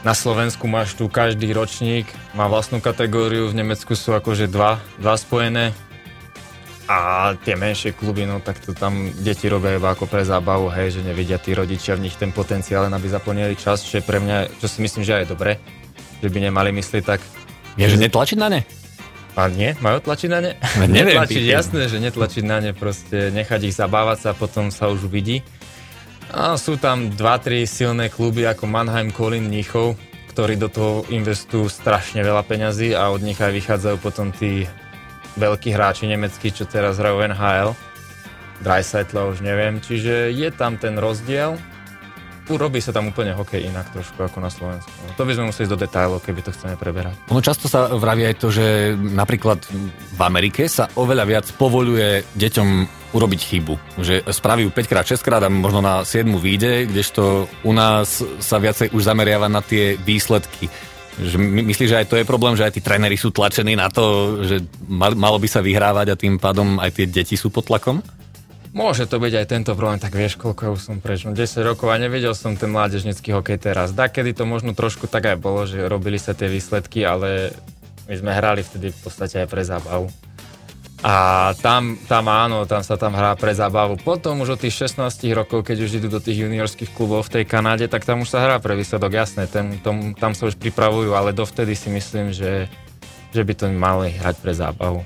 na 0.03 0.13
Slovensku 0.15 0.63
máš 0.67 0.95
tu 0.95 1.11
každý 1.11 1.51
ročník, 1.51 2.07
má 2.31 2.47
vlastnú 2.47 2.79
kategóriu, 2.79 3.51
v 3.51 3.57
Nemecku 3.59 3.95
sú 3.95 4.15
akože 4.15 4.47
dva, 4.47 4.79
dva 4.99 5.19
spojené 5.19 5.75
a 6.89 7.31
tie 7.45 7.53
menšie 7.53 7.93
kluby, 7.93 8.25
no 8.25 8.41
tak 8.41 8.57
to 8.65 8.73
tam 8.73 9.13
deti 9.21 9.45
robia 9.45 9.77
iba 9.77 9.93
ako 9.93 10.09
pre 10.09 10.25
zábavu, 10.25 10.73
hej, 10.73 10.97
že 10.97 11.05
nevidia 11.05 11.37
tí 11.37 11.53
rodičia 11.53 11.93
v 11.93 12.09
nich 12.09 12.17
ten 12.17 12.33
potenciál, 12.33 12.89
aby 12.89 13.05
zaplnili 13.05 13.53
čas, 13.53 13.85
čo 13.85 14.01
je 14.01 14.07
pre 14.07 14.17
mňa, 14.17 14.57
čo 14.57 14.65
si 14.65 14.81
myslím, 14.81 15.05
že 15.05 15.21
aj 15.21 15.29
dobre, 15.29 15.61
že 16.17 16.27
by 16.33 16.49
nemali 16.49 16.73
myslieť 16.73 17.03
tak. 17.05 17.21
Je, 17.77 17.85
že 17.85 18.01
netlačiť 18.01 18.37
na 18.41 18.49
ne? 18.49 18.61
A 19.37 19.45
nie, 19.53 19.77
majú 19.79 20.01
tlačiť 20.01 20.29
na 20.33 20.39
ne? 20.41 20.51
No, 20.81 20.89
neviem, 20.89 21.13
netlačiť, 21.13 21.43
jasné, 21.45 21.81
že 21.85 22.01
netlačiť 22.01 22.43
na 22.43 22.57
ne, 22.57 22.71
proste 22.73 23.29
nechať 23.29 23.69
ich 23.69 23.77
zabávať 23.77 24.17
sa, 24.25 24.29
potom 24.33 24.73
sa 24.73 24.89
už 24.89 25.05
uvidí. 25.05 25.45
A 26.29 26.53
sú 26.61 26.77
tam 26.77 27.09
2-3 27.09 27.65
silné 27.65 28.05
kluby 28.13 28.45
ako 28.45 28.69
Mannheim, 28.69 29.09
Kolín, 29.09 29.49
Mníchov, 29.49 29.97
ktorí 30.29 30.61
do 30.61 30.69
toho 30.69 31.01
investujú 31.09 31.65
strašne 31.65 32.21
veľa 32.21 32.45
peňazí 32.45 32.93
a 32.93 33.09
od 33.09 33.25
nich 33.25 33.41
aj 33.41 33.49
vychádzajú 33.49 33.97
potom 33.97 34.29
tí 34.29 34.69
veľkí 35.41 35.73
hráči 35.73 36.05
nemeckí, 36.05 36.53
čo 36.53 36.69
teraz 36.69 37.01
hrajú 37.01 37.25
NHL. 37.33 37.73
Dreisaitla 38.61 39.25
už 39.25 39.41
neviem, 39.41 39.81
čiže 39.81 40.29
je 40.29 40.49
tam 40.53 40.77
ten 40.77 41.01
rozdiel. 41.01 41.57
Urobí 42.49 42.81
sa 42.81 42.89
tam 42.89 43.13
úplne 43.13 43.37
hokej 43.37 43.69
inak 43.69 43.93
trošku 43.93 44.25
ako 44.25 44.41
na 44.41 44.49
Slovensku. 44.49 44.89
No, 45.05 45.13
to 45.13 45.21
by 45.21 45.37
sme 45.37 45.53
museli 45.53 45.69
ísť 45.69 45.73
do 45.77 45.81
detailov, 45.85 46.25
keby 46.25 46.41
to 46.41 46.49
chceme 46.49 46.73
preberať. 46.81 47.13
Ono 47.29 47.45
často 47.45 47.69
sa 47.69 47.93
vraví 47.93 48.25
aj 48.25 48.35
to, 48.41 48.49
že 48.49 48.97
napríklad 48.97 49.61
v 50.17 50.21
Amerike 50.25 50.65
sa 50.65 50.89
oveľa 50.97 51.25
viac 51.29 51.45
povoluje 51.53 52.25
deťom 52.33 52.69
urobiť 53.13 53.41
chybu. 53.41 53.73
Že 54.01 54.15
spraví 54.33 54.65
ju 54.65 54.73
5 54.73 54.89
krát, 54.89 55.05
6 55.05 55.21
krát 55.21 55.41
a 55.45 55.49
možno 55.49 55.81
na 55.85 56.01
7 56.01 56.25
vyjde, 56.41 56.89
kdežto 56.89 57.45
u 57.45 57.71
nás 57.73 58.25
sa 58.41 58.57
viacej 58.57 58.97
už 58.97 59.01
zameriava 59.05 59.45
na 59.45 59.61
tie 59.61 59.93
výsledky. 59.97 60.69
Že 61.21 61.37
my, 61.37 61.61
myslíš, 61.69 61.89
že 61.89 61.99
aj 62.01 62.07
to 62.09 62.17
je 62.17 62.25
problém, 62.25 62.57
že 62.57 62.65
aj 62.65 62.73
tí 62.77 62.81
tréneri 62.81 63.13
sú 63.19 63.29
tlačení 63.29 63.77
na 63.77 63.93
to, 63.93 64.39
že 64.41 64.65
mal, 64.89 65.13
malo 65.13 65.37
by 65.37 65.45
sa 65.45 65.61
vyhrávať 65.61 66.07
a 66.13 66.19
tým 66.19 66.41
pádom 66.41 66.81
aj 66.81 66.97
tie 66.97 67.05
deti 67.05 67.37
sú 67.37 67.53
pod 67.53 67.69
tlakom? 67.69 68.01
Môže 68.69 69.09
to 69.09 69.17
byť 69.17 69.33
aj 69.33 69.45
tento 69.49 69.71
problém, 69.73 69.97
tak 69.97 70.13
vieš, 70.13 70.37
koľko 70.37 70.77
už 70.77 70.81
som 70.81 70.97
preč, 71.01 71.25
no 71.25 71.33
10 71.33 71.65
rokov 71.65 71.89
a 71.89 71.97
nevedel 71.97 72.37
som 72.37 72.53
ten 72.53 72.69
mládežnický 72.69 73.33
hokej 73.33 73.57
teraz. 73.57 73.97
Da, 73.97 74.13
kedy 74.13 74.37
to 74.37 74.45
možno 74.45 74.77
trošku 74.77 75.09
tak 75.09 75.25
aj 75.25 75.41
bolo, 75.41 75.65
že 75.65 75.89
robili 75.89 76.21
sa 76.21 76.37
tie 76.37 76.45
výsledky, 76.45 77.01
ale 77.01 77.49
my 78.05 78.13
sme 78.13 78.29
hrali 78.29 78.61
vtedy 78.61 78.93
v 78.93 78.99
podstate 79.01 79.41
aj 79.41 79.47
pre 79.49 79.65
zábavu. 79.65 80.13
A 80.99 81.49
tam, 81.63 81.95
tam 82.11 82.27
áno, 82.27 82.67
tam 82.67 82.83
sa 82.83 82.99
tam 82.99 83.15
hrá 83.15 83.33
pre 83.39 83.55
zábavu. 83.55 83.95
Potom 83.97 84.43
už 84.43 84.59
od 84.59 84.61
tých 84.61 84.91
16 84.91 85.01
rokov, 85.31 85.63
keď 85.63 85.87
už 85.87 86.03
idú 86.03 86.07
do 86.11 86.19
tých 86.19 86.43
juniorských 86.43 86.91
klubov 86.91 87.25
v 87.31 87.41
tej 87.41 87.43
Kanáde, 87.49 87.87
tak 87.87 88.05
tam 88.05 88.21
už 88.21 88.29
sa 88.29 88.43
hrá 88.43 88.59
pre 88.61 88.75
výsledok, 88.75 89.17
jasné, 89.17 89.47
ten, 89.49 89.79
tom, 89.81 90.13
tam 90.13 90.37
sa 90.37 90.45
už 90.45 90.59
pripravujú, 90.59 91.15
ale 91.15 91.33
dovtedy 91.33 91.73
si 91.73 91.87
myslím, 91.89 92.35
že, 92.35 92.67
že 93.31 93.41
by 93.41 93.53
to 93.55 93.65
mali 93.71 94.13
hrať 94.13 94.35
pre 94.43 94.53
zábavu 94.53 95.01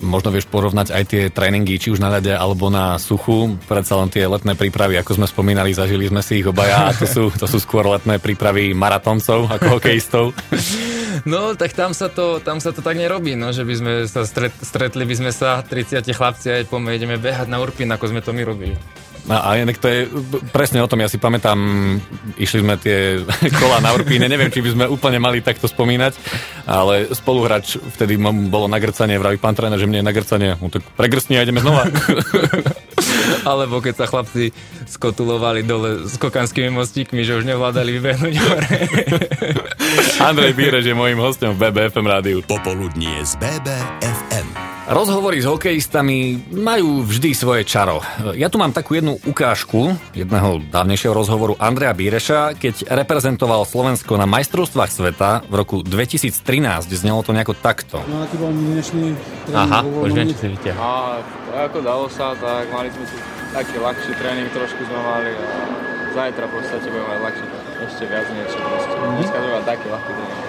možno 0.00 0.32
vieš 0.32 0.48
porovnať 0.48 0.92
aj 0.92 1.02
tie 1.08 1.22
tréningy, 1.32 1.80
či 1.80 1.92
už 1.92 2.02
na 2.02 2.12
ľade 2.12 2.32
alebo 2.34 2.68
na 2.68 3.00
suchu. 3.00 3.56
Predsa 3.68 3.96
len 4.00 4.12
tie 4.12 4.28
letné 4.28 4.52
prípravy, 4.58 5.00
ako 5.00 5.22
sme 5.22 5.26
spomínali, 5.28 5.72
zažili 5.72 6.08
sme 6.08 6.20
si 6.20 6.40
ich 6.40 6.48
obaja 6.48 6.90
a 6.90 6.96
to 6.96 7.06
sú, 7.08 7.32
to 7.32 7.46
sú 7.48 7.58
skôr 7.62 7.86
letné 7.88 8.20
prípravy 8.20 8.76
maratoncov 8.76 9.48
ako 9.48 9.80
hokejistov. 9.80 10.24
No, 11.24 11.56
tak 11.56 11.72
tam 11.72 11.96
sa 11.96 12.12
to, 12.12 12.44
tam 12.44 12.60
sa 12.60 12.76
to 12.76 12.84
tak 12.84 13.00
nerobí, 13.00 13.40
no, 13.40 13.48
že 13.48 13.64
by 13.64 13.74
sme 13.74 13.92
sa 14.04 14.28
stret, 14.28 14.52
stretli 14.60 15.08
by 15.08 15.16
sme 15.16 15.30
sa 15.32 15.64
30 15.64 16.04
chlapci 16.12 16.46
a 16.52 16.60
poďme 16.68 17.16
behať 17.16 17.48
na 17.48 17.56
Urpin, 17.56 17.88
ako 17.88 18.12
sme 18.12 18.20
to 18.20 18.36
my 18.36 18.44
robili. 18.44 18.76
A, 19.26 19.58
inak 19.58 19.82
to 19.82 19.90
je 19.90 20.06
presne 20.54 20.78
o 20.78 20.86
tom, 20.86 21.02
ja 21.02 21.10
si 21.10 21.18
pamätám, 21.18 21.58
išli 22.38 22.62
sme 22.62 22.78
tie 22.78 23.18
kola 23.60 23.82
na 23.82 23.90
Urpíne, 23.90 24.30
neviem, 24.30 24.54
či 24.54 24.62
by 24.62 24.70
sme 24.70 24.84
úplne 24.86 25.18
mali 25.18 25.42
takto 25.42 25.66
spomínať, 25.66 26.14
ale 26.70 27.10
spoluhráč 27.10 27.82
vtedy 27.98 28.14
bolo 28.22 28.70
nagrcanie, 28.70 29.18
vraví 29.18 29.42
pán 29.42 29.58
tréner, 29.58 29.82
že 29.82 29.90
mne 29.90 30.02
je 30.02 30.08
nagrcanie, 30.08 30.50
no 30.54 30.70
tak 30.70 30.86
pregrsni 30.94 31.38
a 31.38 31.42
ideme 31.42 31.58
znova. 31.58 31.90
Alebo 33.50 33.82
keď 33.84 34.04
sa 34.04 34.06
chlapci 34.08 34.50
skotulovali 34.86 35.66
dole 35.66 36.06
s 36.06 36.16
kokanskými 36.16 36.70
mostíkmi, 36.72 37.22
že 37.22 37.36
už 37.36 37.44
nevládali 37.44 37.90
vybehnúť 37.98 38.34
hore. 38.40 38.76
Andrej 40.28 40.52
Bíreš 40.56 40.84
je 40.88 40.96
môjim 40.96 41.18
hostom 41.20 41.54
v 41.54 41.68
BBFM 41.68 42.06
rádiu. 42.06 42.38
Popoludnie 42.44 43.22
z 43.26 43.36
BBFM. 43.38 44.48
Rozhovory 44.86 45.42
s 45.42 45.50
hokejistami 45.50 46.46
majú 46.54 47.02
vždy 47.02 47.34
svoje 47.34 47.66
čaro. 47.66 47.98
Ja 48.38 48.46
tu 48.46 48.54
mám 48.54 48.70
takú 48.70 48.94
jednu 48.94 49.18
ukážku 49.26 49.98
jedného 50.14 50.62
dávnejšieho 50.70 51.10
rozhovoru 51.10 51.58
Andreja 51.58 51.90
Bíreša, 51.90 52.54
keď 52.54 52.94
reprezentoval 52.94 53.66
Slovensko 53.66 54.14
na 54.14 54.30
majstrovstvách 54.30 54.90
sveta 54.94 55.42
v 55.50 55.54
roku 55.58 55.82
2013. 55.82 56.38
Znelo 56.94 57.26
to 57.26 57.34
nejako 57.34 57.58
takto. 57.58 57.98
No 58.06 58.22
aký 58.22 58.38
bol 58.38 58.54
dnešný 58.54 59.06
tréning 59.50 59.74
Aha, 59.74 59.82
už 59.82 60.10
viem, 60.14 60.26
čo 60.30 60.38
si 60.38 60.46
vytiahol. 60.54 61.18
Ako 61.56 61.80
dalo 61.80 62.04
sa, 62.12 62.36
tak 62.36 62.68
mali 62.68 62.92
sme 62.92 63.08
si 63.08 63.16
taký 63.56 63.80
ľahší 63.80 64.12
tréning, 64.20 64.44
trošku 64.52 64.76
sme 64.76 65.00
mali 65.00 65.32
a 65.32 65.48
zajtra 66.12 66.44
v 66.48 66.52
podstate 66.52 66.84
budeme 66.92 67.08
mať 67.08 67.20
ľahší, 67.24 67.44
ešte 67.80 68.04
viac 68.12 68.26
niečo 68.28 68.58
proste. 68.60 68.92
Dneska 68.92 69.36
sme 69.40 69.50
mali 69.56 69.64
taký 69.64 69.86
ľahký 69.88 70.12
tréning. 70.12 70.40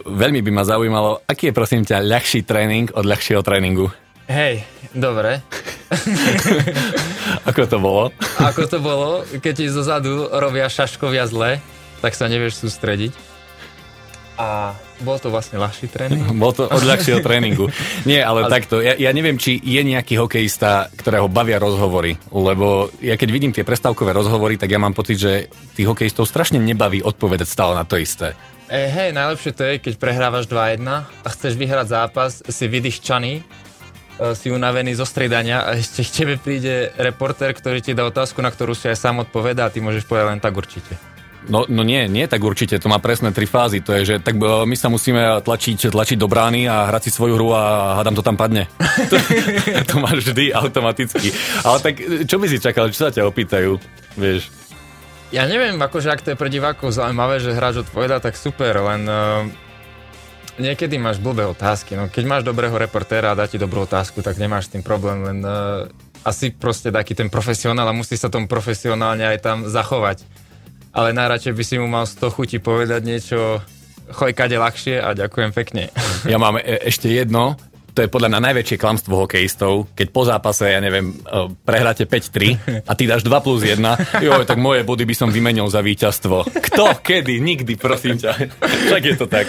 Veľmi 0.00 0.40
by 0.40 0.50
ma 0.56 0.64
zaujímalo, 0.64 1.20
aký 1.28 1.52
je 1.52 1.54
prosím 1.54 1.84
ťa 1.84 2.00
ľahší 2.00 2.48
tréning 2.48 2.88
od 2.96 3.04
ľahšieho 3.04 3.44
tréningu? 3.44 3.92
Hej, 4.24 4.64
dobre. 4.96 5.44
Ako 7.52 7.68
to 7.68 7.76
bolo? 7.76 8.08
Ako 8.40 8.64
to 8.72 8.80
bolo, 8.80 9.28
keď 9.36 9.52
ti 9.52 9.66
zozadu 9.68 10.32
robia 10.32 10.72
šaškovia 10.72 11.28
zle, 11.28 11.60
tak 12.00 12.16
sa 12.16 12.24
nevieš 12.24 12.64
sústrediť. 12.64 13.12
A 14.40 14.72
bol 15.04 15.20
to 15.20 15.28
vlastne 15.28 15.60
ľahší 15.60 15.92
tréning. 15.92 16.24
Bol 16.40 16.56
to 16.56 16.64
od 16.64 16.80
ľahšieho 16.80 17.20
tréningu. 17.20 17.68
Nie, 18.08 18.24
ale 18.28 18.48
takto. 18.48 18.80
Ja, 18.80 18.96
ja 18.96 19.12
neviem, 19.12 19.36
či 19.36 19.60
je 19.60 19.84
nejaký 19.84 20.16
hokejista, 20.16 20.88
ktorého 20.96 21.28
bavia 21.28 21.60
rozhovory. 21.60 22.16
Lebo 22.32 22.88
ja 23.04 23.20
keď 23.20 23.28
vidím 23.28 23.52
tie 23.52 23.68
prestávkové 23.68 24.16
rozhovory, 24.16 24.56
tak 24.56 24.72
ja 24.72 24.80
mám 24.80 24.96
pocit, 24.96 25.20
že 25.20 25.32
tých 25.76 25.88
hokejistov 25.88 26.24
strašne 26.24 26.56
nebaví 26.56 27.04
odpovedať 27.04 27.48
stále 27.48 27.76
na 27.76 27.84
to 27.84 28.00
isté. 28.00 28.32
E, 28.70 28.88
hej, 28.88 29.10
najlepšie 29.12 29.52
to 29.52 29.62
je, 29.66 29.74
keď 29.82 29.92
prehrávaš 30.00 30.48
2-1 30.48 30.88
a 30.88 31.28
chceš 31.34 31.58
vyhrať 31.58 31.86
zápas, 31.90 32.38
si 32.38 32.64
vydyščaný, 32.70 33.32
e, 33.36 33.42
si 34.38 34.48
unavený 34.48 34.94
zo 34.94 35.04
striedania 35.04 35.66
a 35.66 35.74
ešte 35.74 36.06
k 36.06 36.14
tebe 36.14 36.34
príde 36.38 36.94
reporter, 36.96 37.50
ktorý 37.50 37.82
ti 37.82 37.98
dá 37.98 38.06
otázku, 38.06 38.38
na 38.40 38.48
ktorú 38.48 38.78
si 38.78 38.86
aj 38.86 38.96
sám 38.96 39.26
odpovedá 39.26 39.68
a 39.68 39.72
ty 39.74 39.82
môžeš 39.82 40.06
povedať 40.06 40.26
len 40.32 40.40
tak 40.40 40.54
určite. 40.54 41.09
No, 41.48 41.64
no 41.64 41.80
nie, 41.80 42.04
nie 42.04 42.28
tak 42.28 42.44
určite, 42.44 42.76
to 42.76 42.92
má 42.92 43.00
presné 43.00 43.32
tri 43.32 43.48
fázy. 43.48 43.80
To 43.80 43.96
je, 43.96 44.02
že 44.04 44.14
tak 44.20 44.36
e, 44.36 44.68
my 44.68 44.76
sa 44.76 44.92
musíme 44.92 45.40
tlačiť, 45.40 45.88
tlačiť 45.88 46.18
do 46.20 46.28
brány 46.28 46.68
a 46.68 46.92
hrať 46.92 47.08
si 47.08 47.10
svoju 47.16 47.40
hru 47.40 47.48
a 47.56 47.62
hádam 47.96 48.12
to 48.12 48.20
tam 48.20 48.36
padne. 48.36 48.68
to, 49.10 49.16
to 49.88 49.94
máš 50.04 50.28
vždy 50.28 50.52
automaticky. 50.52 51.32
Ale 51.64 51.78
tak 51.80 51.94
čo 52.28 52.36
by 52.36 52.46
si 52.46 52.60
čakal, 52.60 52.92
čo 52.92 53.08
sa 53.08 53.14
ťa 53.14 53.24
opýtajú? 53.24 53.80
Vieš, 54.20 54.52
Ja 55.32 55.46
neviem, 55.46 55.80
akože 55.80 56.12
ak 56.12 56.20
to 56.20 56.34
je 56.34 56.40
pre 56.40 56.50
divákov 56.52 56.92
zaujímavé, 56.92 57.40
že 57.40 57.56
hráč 57.56 57.86
odpoveda, 57.86 58.18
tak 58.20 58.34
super, 58.34 58.82
len 58.82 59.06
uh, 59.06 59.46
niekedy 60.58 60.98
máš 60.98 61.22
blbé 61.22 61.46
otázky. 61.46 61.94
No, 61.94 62.10
keď 62.10 62.24
máš 62.26 62.42
dobrého 62.42 62.74
reportéra 62.74 63.32
a 63.32 63.38
dá 63.38 63.46
ti 63.46 63.56
dobrú 63.56 63.86
otázku, 63.86 64.20
tak 64.20 64.36
nemáš 64.36 64.68
s 64.68 64.72
tým 64.76 64.82
problém, 64.82 65.22
len 65.22 65.38
uh, 65.46 65.86
asi 66.26 66.52
proste 66.52 66.92
taký 66.92 67.16
ten 67.16 67.32
profesionál 67.32 67.88
a 67.88 67.96
musí 67.96 68.18
sa 68.18 68.28
tomu 68.28 68.44
profesionálne 68.50 69.24
aj 69.24 69.38
tam 69.40 69.58
zachovať. 69.64 70.26
Ale 70.90 71.14
najradšej 71.14 71.54
by 71.54 71.64
si 71.66 71.74
mu 71.78 71.86
mal 71.86 72.04
z 72.06 72.18
toho 72.18 72.34
chuti 72.34 72.58
povedať 72.58 73.00
niečo 73.06 73.62
choj 74.10 74.34
kade 74.34 74.58
ľahšie 74.58 74.98
a 74.98 75.14
ďakujem 75.14 75.50
pekne. 75.54 75.94
Ja 76.26 76.36
mám 76.42 76.58
e- 76.58 76.82
ešte 76.90 77.06
jedno, 77.06 77.54
to 77.94 78.06
je 78.06 78.10
podľa 78.10 78.30
mňa 78.34 78.40
najväčšie 78.50 78.76
klamstvo 78.78 79.14
hokejistov, 79.26 79.90
keď 79.94 80.08
po 80.10 80.22
zápase, 80.26 80.66
ja 80.70 80.80
neviem, 80.82 81.10
e, 81.10 81.50
prehráte 81.62 82.06
5-3 82.06 82.86
a 82.90 82.92
ty 82.94 83.06
dáš 83.06 83.26
2 83.26 83.30
plus 83.42 83.62
1, 83.62 83.78
joj, 84.22 84.46
tak 84.46 84.58
moje 84.58 84.86
body 84.86 85.06
by 85.06 85.14
som 85.14 85.28
vymenil 85.30 85.66
za 85.70 85.82
víťazstvo. 85.82 86.46
Kto, 86.70 86.98
kedy, 87.02 87.38
nikdy, 87.42 87.74
prosím 87.78 88.18
ťa. 88.18 88.32
Tak 88.90 89.02
je 89.02 89.14
to 89.18 89.26
tak. 89.30 89.46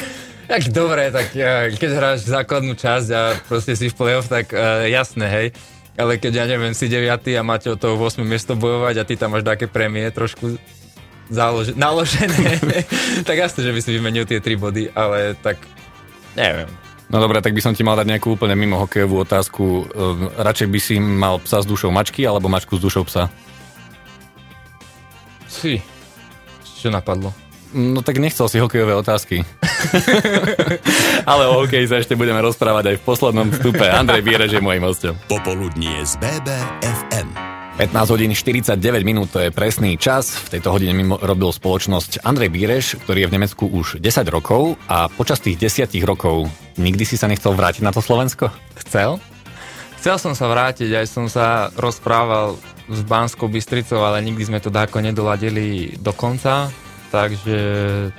Tak 0.52 0.68
dobre, 0.74 1.14
tak 1.16 1.32
ja, 1.32 1.72
keď 1.72 1.90
hráš 1.96 2.20
základnú 2.28 2.76
časť 2.76 3.08
a 3.16 3.22
proste 3.48 3.72
si 3.78 3.88
v 3.88 3.96
play-off, 3.96 4.28
tak 4.28 4.52
uh, 4.52 4.84
jasné, 4.84 5.26
hej. 5.32 5.48
Ale 5.96 6.20
keď 6.20 6.44
ja 6.44 6.46
neviem, 6.50 6.76
si 6.76 6.92
9 6.92 7.08
a 7.08 7.44
máte 7.46 7.72
o 7.72 7.80
toho 7.80 7.96
8 7.96 8.20
miesto 8.26 8.60
bojovať 8.60 8.96
a 9.00 9.08
ty 9.08 9.16
tam 9.16 9.32
máš 9.32 9.48
také 9.48 9.72
prémie 9.72 10.04
trošku 10.12 10.60
zálož- 11.32 11.74
naložené, 11.74 12.60
tak 13.28 13.38
jasné, 13.40 13.64
že 13.64 13.72
by 13.72 13.80
si 13.80 13.90
vymenil 13.96 14.28
tie 14.28 14.44
3 14.44 14.60
body, 14.60 14.84
ale 14.92 15.34
tak 15.40 15.64
neviem. 16.36 16.68
No 17.12 17.20
dobre, 17.20 17.44
tak 17.44 17.52
by 17.52 17.60
som 17.60 17.76
ti 17.76 17.84
mal 17.84 18.00
dať 18.00 18.08
nejakú 18.08 18.40
úplne 18.40 18.56
mimo 18.56 18.80
hokejovú 18.80 19.28
otázku. 19.28 19.84
E, 19.84 19.84
Radšej 20.40 20.68
by 20.72 20.80
si 20.80 20.96
mal 20.96 21.44
psa 21.44 21.60
s 21.60 21.68
dušou 21.68 21.92
mačky 21.92 22.24
alebo 22.24 22.48
mačku 22.48 22.80
s 22.80 22.82
dušou 22.88 23.04
psa? 23.04 23.28
Si, 25.52 25.84
čo 26.80 26.88
napadlo? 26.88 27.36
No 27.76 28.00
tak 28.00 28.20
nechcel 28.20 28.48
si 28.48 28.64
hokejové 28.64 28.96
otázky. 28.96 29.44
Ale 31.32 31.52
o 31.52 31.64
hokeji 31.64 31.88
sa 31.92 32.00
ešte 32.00 32.16
budeme 32.16 32.40
rozprávať 32.40 32.96
aj 32.96 32.98
v 33.00 33.04
poslednom 33.04 33.48
vstupe. 33.52 33.84
Andrej 33.88 34.24
Biereš 34.24 34.56
je 34.56 34.64
môjim 34.64 34.84
hostom. 34.84 35.16
Popoludnie 35.28 36.04
z 36.08 36.16
BBFM. 36.20 37.51
15 37.82 38.14
hodín 38.14 38.30
49 38.30 38.78
minút, 39.02 39.34
to 39.34 39.42
je 39.42 39.50
presný 39.50 39.98
čas. 39.98 40.38
V 40.38 40.54
tejto 40.54 40.70
hodine 40.70 40.94
mimo 40.94 41.18
robil 41.18 41.50
spoločnosť 41.50 42.22
Andrej 42.22 42.54
Bíreš, 42.54 42.86
ktorý 43.02 43.26
je 43.26 43.30
v 43.34 43.36
Nemecku 43.42 43.66
už 43.66 43.98
10 43.98 44.22
rokov 44.30 44.78
a 44.86 45.10
počas 45.10 45.42
tých 45.42 45.58
10 45.58 45.90
rokov 46.06 46.46
nikdy 46.78 47.02
si 47.10 47.18
sa 47.18 47.26
nechcel 47.26 47.58
vrátiť 47.58 47.82
na 47.82 47.90
to 47.90 47.98
Slovensko? 47.98 48.54
Chcel? 48.86 49.18
Chcel 49.98 50.22
som 50.22 50.38
sa 50.38 50.46
vrátiť, 50.46 50.94
aj 50.94 51.08
som 51.10 51.26
sa 51.26 51.74
rozprával 51.74 52.54
s 52.86 53.02
Banskou 53.02 53.50
Bystricou, 53.50 54.06
ale 54.06 54.22
nikdy 54.22 54.46
sme 54.46 54.62
to 54.62 54.70
dáko 54.70 55.02
nedoladili 55.02 55.98
do 55.98 56.14
konca. 56.14 56.70
Takže, 57.10 57.58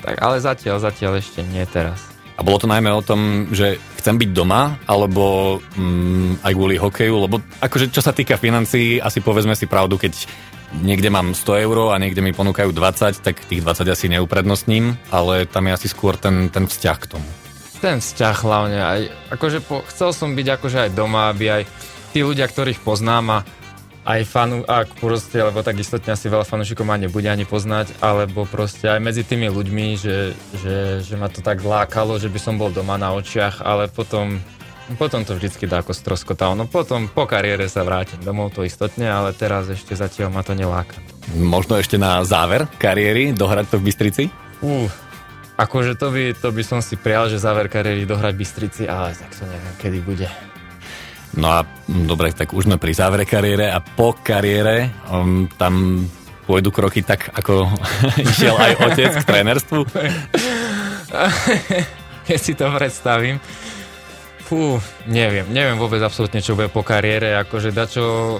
tak, 0.02 0.18
ale 0.18 0.42
zatiaľ, 0.42 0.82
zatiaľ 0.82 1.22
ešte 1.22 1.38
nie 1.46 1.62
teraz. 1.70 2.11
A 2.36 2.40
bolo 2.40 2.58
to 2.58 2.70
najmä 2.70 2.88
o 2.88 3.04
tom, 3.04 3.52
že 3.52 3.76
chcem 4.00 4.16
byť 4.18 4.30
doma, 4.32 4.80
alebo 4.88 5.58
mm, 5.76 6.42
aj 6.42 6.52
kvôli 6.56 6.76
hokeju, 6.80 7.14
lebo 7.28 7.38
akože 7.60 7.92
čo 7.92 8.02
sa 8.02 8.10
týka 8.10 8.40
financií, 8.40 8.98
asi 8.98 9.22
povedzme 9.22 9.54
si 9.54 9.68
pravdu, 9.68 10.00
keď 10.00 10.26
niekde 10.80 11.12
mám 11.12 11.36
100 11.36 11.64
eur 11.68 11.92
a 11.92 12.00
niekde 12.00 12.24
mi 12.24 12.32
ponúkajú 12.32 12.72
20, 12.72 13.20
tak 13.20 13.36
tých 13.44 13.60
20 13.60 13.92
asi 13.92 14.06
neuprednostním, 14.08 14.96
ale 15.12 15.44
tam 15.44 15.68
je 15.68 15.76
asi 15.76 15.88
skôr 15.92 16.16
ten, 16.16 16.48
ten 16.48 16.64
vzťah 16.64 16.98
k 16.98 17.10
tomu. 17.14 17.28
Ten 17.84 18.00
vzťah 18.00 18.36
hlavne 18.46 18.80
aj, 18.80 19.00
akože 19.36 19.58
po, 19.60 19.84
chcel 19.90 20.16
som 20.16 20.32
byť 20.32 20.46
akože 20.56 20.78
aj 20.88 20.90
doma, 20.96 21.28
aby 21.28 21.60
aj 21.60 21.62
tí 22.16 22.24
ľudia, 22.24 22.48
ktorých 22.48 22.80
poznám 22.80 23.24
a 23.28 23.38
aj 24.02 24.20
fanu, 24.26 24.66
ak 24.66 24.98
proste, 24.98 25.38
lebo 25.38 25.62
tak 25.62 25.78
istotne 25.78 26.18
asi 26.18 26.26
veľa 26.26 26.42
fanúšikov 26.42 26.82
ma 26.82 26.98
nebude 26.98 27.30
ani 27.30 27.46
poznať, 27.46 28.02
alebo 28.02 28.42
proste 28.50 28.90
aj 28.90 28.98
medzi 28.98 29.22
tými 29.22 29.46
ľuďmi, 29.46 29.86
že, 29.94 30.34
že, 30.58 30.76
že 31.06 31.14
ma 31.14 31.30
to 31.30 31.38
tak 31.38 31.62
lákalo, 31.62 32.18
že 32.18 32.26
by 32.26 32.38
som 32.42 32.58
bol 32.58 32.74
doma 32.74 32.98
na 32.98 33.14
očiach, 33.14 33.62
ale 33.62 33.86
potom, 33.86 34.42
potom 34.98 35.22
to 35.22 35.38
vždycky 35.38 35.70
dá 35.70 35.86
ako 35.86 35.94
stroskotalo. 35.94 36.58
No 36.58 36.66
potom 36.66 37.06
po 37.06 37.30
kariére 37.30 37.70
sa 37.70 37.86
vrátim 37.86 38.18
domov, 38.26 38.50
to 38.58 38.66
istotne, 38.66 39.06
ale 39.06 39.30
teraz 39.30 39.70
ešte 39.70 39.94
zatiaľ 39.94 40.34
ma 40.34 40.42
to 40.42 40.58
neláka. 40.58 40.98
Možno 41.38 41.78
ešte 41.78 41.94
na 41.94 42.26
záver 42.26 42.66
kariéry 42.82 43.30
dohrať 43.30 43.70
to 43.70 43.76
v 43.78 43.86
Bystrici? 43.86 44.24
Uh, 44.66 44.90
akože 45.54 45.94
to 45.94 46.10
by, 46.10 46.34
to 46.34 46.50
by 46.50 46.62
som 46.66 46.82
si 46.82 46.98
prial, 46.98 47.30
že 47.30 47.38
záver 47.38 47.70
kariéry 47.70 48.02
dohrať 48.02 48.34
v 48.34 48.40
Bystrici, 48.42 48.82
ale 48.90 49.14
tak 49.14 49.30
to 49.30 49.46
neviem, 49.46 49.74
kedy 49.78 50.00
bude. 50.02 50.26
No 51.36 51.48
a 51.48 51.64
mm, 51.64 52.04
dobre, 52.04 52.36
tak 52.36 52.52
už 52.52 52.68
sme 52.68 52.76
pri 52.76 52.92
závere 52.92 53.24
kariére 53.24 53.72
a 53.72 53.80
po 53.80 54.12
kariére 54.12 54.92
um, 55.08 55.48
tam 55.56 56.04
pôjdu 56.44 56.68
kroky 56.68 57.00
tak, 57.00 57.32
ako 57.32 57.72
išiel 58.28 58.56
aj 58.58 58.72
otec 58.84 59.12
k 59.16 59.24
trénerstvu? 59.24 59.80
Keď 62.28 62.38
si 62.38 62.52
to 62.52 62.68
predstavím. 62.70 63.40
Fú, 64.44 64.76
neviem, 65.08 65.48
neviem 65.48 65.80
vôbec 65.80 66.04
absolútne, 66.04 66.44
čo 66.44 66.52
bude 66.52 66.68
po 66.68 66.84
kariére, 66.84 67.40
akože 67.40 67.72
dačo, 67.72 68.36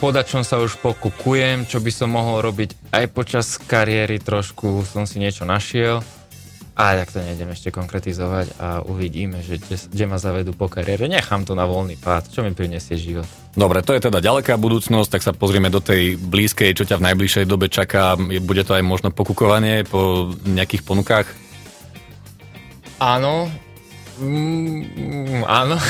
po 0.00 0.08
dačom 0.08 0.40
sa 0.40 0.56
už 0.56 0.80
pokukujem, 0.80 1.68
čo 1.68 1.84
by 1.84 1.92
som 1.92 2.16
mohol 2.16 2.40
robiť 2.40 2.96
aj 2.96 3.04
počas 3.12 3.60
kariéry 3.60 4.16
trošku, 4.16 4.88
som 4.88 5.04
si 5.04 5.20
niečo 5.20 5.44
našiel 5.44 6.00
a 6.80 6.96
tak 6.96 7.12
to 7.12 7.20
nejdem 7.20 7.52
ešte 7.52 7.68
konkretizovať 7.68 8.56
a 8.56 8.80
uvidíme, 8.80 9.44
že 9.44 9.60
kde, 9.60 9.76
kde 9.76 10.04
ma 10.08 10.16
zavedú 10.16 10.56
po 10.56 10.72
kariére. 10.72 11.12
Nechám 11.12 11.44
to 11.44 11.52
na 11.52 11.68
voľný 11.68 12.00
pád, 12.00 12.32
čo 12.32 12.40
mi 12.40 12.56
prinesie 12.56 12.96
život. 12.96 13.28
Dobre, 13.52 13.84
to 13.84 13.92
je 13.92 14.00
teda 14.00 14.24
ďaleká 14.24 14.56
budúcnosť, 14.56 15.12
tak 15.12 15.20
sa 15.20 15.36
pozrieme 15.36 15.68
do 15.68 15.84
tej 15.84 16.16
blízkej, 16.16 16.72
čo 16.72 16.88
ťa 16.88 16.96
v 16.96 17.12
najbližšej 17.12 17.44
dobe 17.44 17.68
čaká. 17.68 18.16
Bude 18.16 18.64
to 18.64 18.72
aj 18.72 18.80
možno 18.80 19.12
pokukovanie 19.12 19.84
po 19.84 20.32
nejakých 20.48 20.80
ponukách? 20.88 21.28
Áno, 22.96 23.52
Mm, 24.20 25.48
áno. 25.48 25.80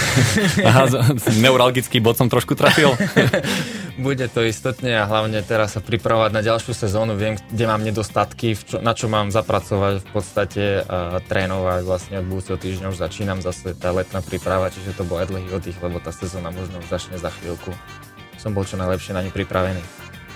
Aha, 0.62 0.86
neuralgický 1.34 1.98
bod 1.98 2.14
som 2.14 2.30
trošku 2.30 2.54
trafil. 2.54 2.94
Bude 4.00 4.32
to 4.32 4.40
istotne 4.40 4.96
a 4.96 5.04
hlavne 5.04 5.44
teraz 5.44 5.76
sa 5.76 5.84
pripravovať 5.84 6.32
na 6.32 6.40
ďalšiu 6.40 6.72
sezónu. 6.72 7.20
Viem, 7.20 7.36
kde 7.52 7.64
mám 7.68 7.84
nedostatky, 7.84 8.56
čo, 8.56 8.80
na 8.80 8.96
čo 8.96 9.12
mám 9.12 9.28
zapracovať 9.28 10.00
v 10.00 10.08
podstate 10.08 10.64
a 10.88 11.20
trénovať. 11.20 11.84
Vlastne 11.84 12.24
od 12.24 12.26
budúceho 12.26 12.56
týždňa 12.56 12.88
už 12.88 12.96
začínam 12.96 13.44
zase 13.44 13.76
tá 13.76 13.92
letná 13.92 14.24
príprava, 14.24 14.72
čiže 14.72 14.96
to 14.96 15.04
bol 15.04 15.20
aj 15.20 15.28
dlhý 15.28 15.52
oddych, 15.52 15.76
lebo 15.84 16.00
tá 16.00 16.16
sezóna 16.16 16.48
možno 16.48 16.80
už 16.80 16.88
začne 16.88 17.20
za 17.20 17.28
chvíľku. 17.28 17.76
Som 18.40 18.56
bol 18.56 18.64
čo 18.64 18.80
najlepšie 18.80 19.12
na 19.12 19.20
ňu 19.20 19.36
pripravený 19.36 19.84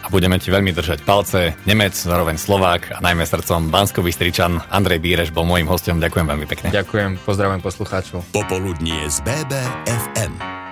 a 0.04 0.12
budeme 0.12 0.36
ti 0.36 0.52
veľmi 0.52 0.68
držať 0.76 1.00
palce. 1.08 1.56
Nemec, 1.64 1.96
zároveň 1.96 2.36
Slovák 2.36 2.92
a 2.92 2.98
najmä 3.00 3.24
srdcom 3.24 3.72
bansko 3.72 4.04
Stričan 4.04 4.60
Andrej 4.68 5.00
Bíreš 5.00 5.32
bol 5.32 5.48
môjim 5.48 5.64
hostom. 5.64 5.96
Ďakujem 5.96 6.28
veľmi 6.28 6.44
pekne. 6.44 6.68
Ďakujem, 6.76 7.24
pozdravujem 7.24 7.64
poslucháčov. 7.64 8.20
Popoludnie 8.28 9.08
z 9.08 9.24
BBFM. 9.24 10.63